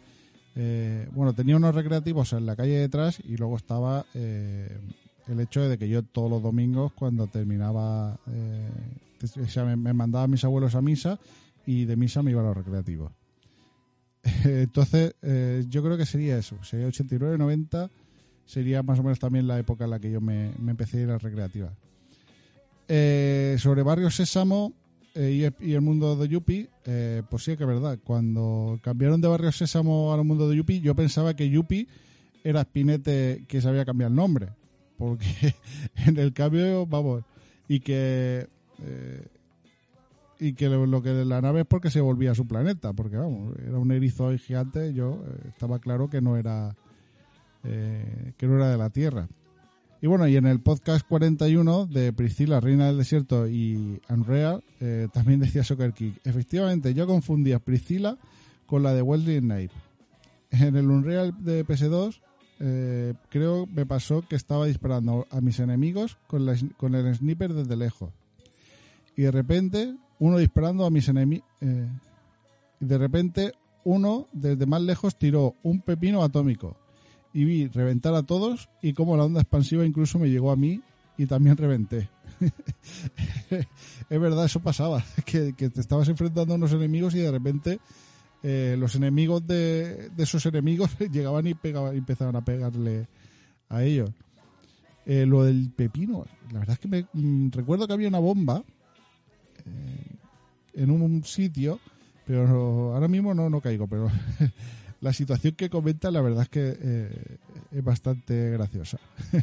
eh, 0.60 1.06
bueno, 1.12 1.32
tenía 1.34 1.56
unos 1.56 1.72
recreativos 1.72 2.32
en 2.32 2.44
la 2.44 2.56
calle 2.56 2.78
detrás 2.78 3.20
y 3.20 3.36
luego 3.36 3.56
estaba 3.56 4.04
eh, 4.14 4.76
el 5.28 5.38
hecho 5.38 5.68
de 5.68 5.78
que 5.78 5.88
yo 5.88 6.02
todos 6.02 6.28
los 6.28 6.42
domingos 6.42 6.92
cuando 6.94 7.28
terminaba, 7.28 8.18
eh, 8.28 8.68
o 9.40 9.46
sea, 9.46 9.64
me, 9.64 9.76
me 9.76 9.92
mandaban 9.92 10.32
mis 10.32 10.42
abuelos 10.42 10.74
a 10.74 10.82
misa 10.82 11.20
y 11.64 11.84
de 11.84 11.94
misa 11.94 12.24
me 12.24 12.32
iba 12.32 12.40
a 12.40 12.44
los 12.44 12.56
recreativos. 12.56 13.12
Entonces, 14.44 15.14
yo 15.68 15.82
creo 15.84 15.96
que 15.96 16.06
sería 16.06 16.36
eso, 16.36 16.56
sería 16.64 16.88
89, 16.88 17.38
90, 17.38 17.88
sería 18.44 18.82
más 18.82 18.98
o 18.98 19.04
menos 19.04 19.20
también 19.20 19.46
la 19.46 19.60
época 19.60 19.84
en 19.84 19.90
la 19.90 20.00
que 20.00 20.10
yo 20.10 20.20
me, 20.20 20.50
me 20.58 20.72
empecé 20.72 20.98
a 20.98 21.00
ir 21.02 21.08
a 21.10 21.12
las 21.12 21.22
recreativas. 21.22 21.72
Sobre 22.88 23.82
Barrio 23.84 24.10
Sésamo 24.10 24.72
eh, 25.14 25.52
y, 25.60 25.72
el, 25.72 25.80
mundo 25.80 26.16
de 26.16 26.28
Yupi, 26.28 26.68
eh, 26.84 27.22
pues 27.28 27.44
sí 27.44 27.56
que 27.56 27.64
es 27.64 27.68
verdad. 27.68 27.98
Cuando 28.04 28.78
cambiaron 28.82 29.20
de 29.20 29.28
Barrio 29.28 29.52
Sésamo 29.52 30.12
al 30.12 30.24
mundo 30.24 30.48
de 30.48 30.56
Yupi, 30.56 30.80
yo 30.80 30.94
pensaba 30.94 31.34
que 31.34 31.48
Yupi 31.48 31.88
era 32.44 32.62
Spinete 32.62 33.44
que 33.48 33.60
sabía 33.60 33.84
cambiar 33.84 34.10
el 34.10 34.16
nombre. 34.16 34.50
Porque 34.96 35.54
en 36.06 36.18
el 36.18 36.32
cambio, 36.32 36.86
vamos, 36.86 37.24
y 37.68 37.80
que. 37.80 38.48
eh, 38.82 39.26
y 40.40 40.52
que 40.52 40.68
lo, 40.68 41.02
que 41.02 41.08
de 41.08 41.24
la 41.24 41.40
nave 41.40 41.62
es 41.62 41.66
porque 41.66 41.90
se 41.90 42.00
volvía 42.00 42.30
a 42.30 42.36
su 42.36 42.46
planeta, 42.46 42.92
porque 42.92 43.16
vamos, 43.16 43.56
era 43.58 43.76
un 43.76 43.90
erizo 43.90 44.30
gigante, 44.38 44.94
yo 44.94 45.24
eh, 45.26 45.48
estaba 45.48 45.80
claro 45.80 46.08
que 46.08 46.20
no 46.20 46.36
era 46.36 46.76
que 47.64 48.46
no 48.46 48.54
era 48.54 48.70
de 48.70 48.78
la 48.78 48.88
Tierra. 48.88 49.28
Y 50.00 50.06
bueno, 50.06 50.28
y 50.28 50.36
en 50.36 50.46
el 50.46 50.60
podcast 50.60 51.04
41 51.08 51.86
de 51.86 52.12
Priscila, 52.12 52.60
Reina 52.60 52.86
del 52.86 52.98
Desierto 52.98 53.48
y 53.48 54.00
Unreal, 54.08 54.62
eh, 54.80 55.08
también 55.12 55.40
decía 55.40 55.64
Soccer 55.64 55.92
Kick. 55.92 56.20
Efectivamente, 56.24 56.94
yo 56.94 57.06
confundía 57.06 57.58
Priscila 57.58 58.16
con 58.66 58.82
la 58.84 58.94
de 58.94 59.02
Wesley 59.02 59.40
Snipes. 59.40 59.76
En 60.50 60.76
el 60.76 60.88
Unreal 60.88 61.34
de 61.42 61.64
PS2, 61.66 62.20
eh, 62.60 63.14
creo 63.28 63.66
me 63.66 63.86
pasó 63.86 64.22
que 64.22 64.36
estaba 64.36 64.66
disparando 64.66 65.26
a 65.30 65.40
mis 65.40 65.58
enemigos 65.58 66.16
con, 66.28 66.46
la- 66.46 66.56
con 66.76 66.94
el 66.94 67.14
sniper 67.14 67.52
desde 67.52 67.76
lejos. 67.76 68.10
Y 69.16 69.22
de 69.22 69.30
repente, 69.32 69.96
uno 70.20 70.38
disparando 70.38 70.86
a 70.86 70.90
mis 70.90 71.08
enemigos. 71.08 71.44
y 72.80 72.84
de 72.84 72.98
repente, 72.98 73.52
uno 73.84 74.28
desde 74.32 74.64
más 74.66 74.80
lejos 74.82 75.18
tiró 75.18 75.56
un 75.64 75.80
pepino 75.80 76.22
atómico 76.22 76.76
y 77.32 77.44
vi 77.44 77.68
reventar 77.68 78.14
a 78.14 78.22
todos 78.22 78.68
y 78.82 78.92
como 78.92 79.16
la 79.16 79.24
onda 79.24 79.40
expansiva 79.40 79.84
incluso 79.84 80.18
me 80.18 80.30
llegó 80.30 80.50
a 80.50 80.56
mí 80.56 80.82
y 81.16 81.26
también 81.26 81.56
reventé. 81.56 82.08
es 83.50 84.20
verdad, 84.20 84.44
eso 84.44 84.60
pasaba, 84.60 85.04
que, 85.24 85.52
te 85.52 85.80
estabas 85.80 86.08
enfrentando 86.08 86.54
a 86.54 86.56
unos 86.56 86.72
enemigos 86.72 87.14
y 87.14 87.18
de 87.18 87.30
repente 87.30 87.80
eh, 88.42 88.76
los 88.78 88.94
enemigos 88.94 89.46
de, 89.46 90.10
esos 90.16 90.46
enemigos 90.46 90.96
llegaban 91.12 91.46
y 91.46 91.54
pegaban, 91.54 91.96
empezaban 91.96 92.36
a 92.36 92.44
pegarle 92.44 93.08
a 93.68 93.82
ellos. 93.82 94.10
Eh, 95.04 95.24
lo 95.26 95.42
del 95.42 95.70
pepino, 95.70 96.26
la 96.52 96.60
verdad 96.60 96.74
es 96.74 96.78
que 96.80 96.88
me 96.88 97.06
mm, 97.12 97.50
recuerdo 97.52 97.86
que 97.86 97.94
había 97.94 98.08
una 98.08 98.18
bomba 98.18 98.62
eh, 99.64 100.16
en 100.74 100.90
un 100.90 101.24
sitio, 101.24 101.80
pero 102.26 102.94
ahora 102.94 103.08
mismo 103.08 103.32
no, 103.32 103.48
no 103.48 103.60
caigo, 103.60 103.86
pero 103.86 104.10
la 105.00 105.12
situación 105.12 105.54
que 105.54 105.70
comenta 105.70 106.10
la 106.10 106.20
verdad 106.20 106.42
es 106.42 106.48
que 106.48 106.76
eh, 106.80 107.36
es 107.72 107.84
bastante 107.84 108.50
graciosa. 108.50 108.98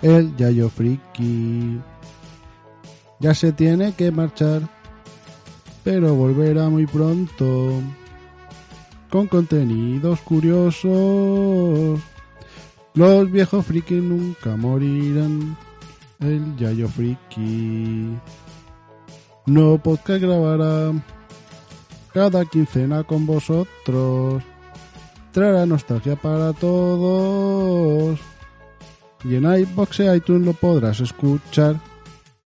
El 0.07 0.37
Yayo 0.37 0.69
Friki 0.71 1.81
ya 3.19 3.35
se 3.35 3.51
tiene 3.51 3.93
que 3.95 4.13
marchar, 4.13 4.63
pero 5.83 6.15
volverá 6.15 6.69
muy 6.69 6.87
pronto 6.87 7.83
con 9.11 9.27
contenidos 9.27 10.21
curiosos. 10.21 11.99
Los 12.95 13.31
viejos 13.33 13.67
friki 13.67 13.95
nunca 13.95 14.55
morirán. 14.57 15.57
El 16.21 16.55
Yayo 16.57 16.87
Friki 16.87 18.17
no 19.47 19.83
podcast 19.83 20.23
grabará 20.23 20.93
cada 22.15 22.45
quincena 22.45 23.03
con 23.03 23.27
vosotros. 23.27 24.41
Traerá 25.33 25.67
nostalgia 25.67 26.15
para 26.15 26.53
todos. 26.53 28.21
Y 29.25 29.37
en 29.37 29.45
iBox 29.45 30.01
e 30.01 30.17
iTunes 30.17 30.47
lo 30.47 30.53
podrás 30.53 31.01
escuchar. 31.01 31.77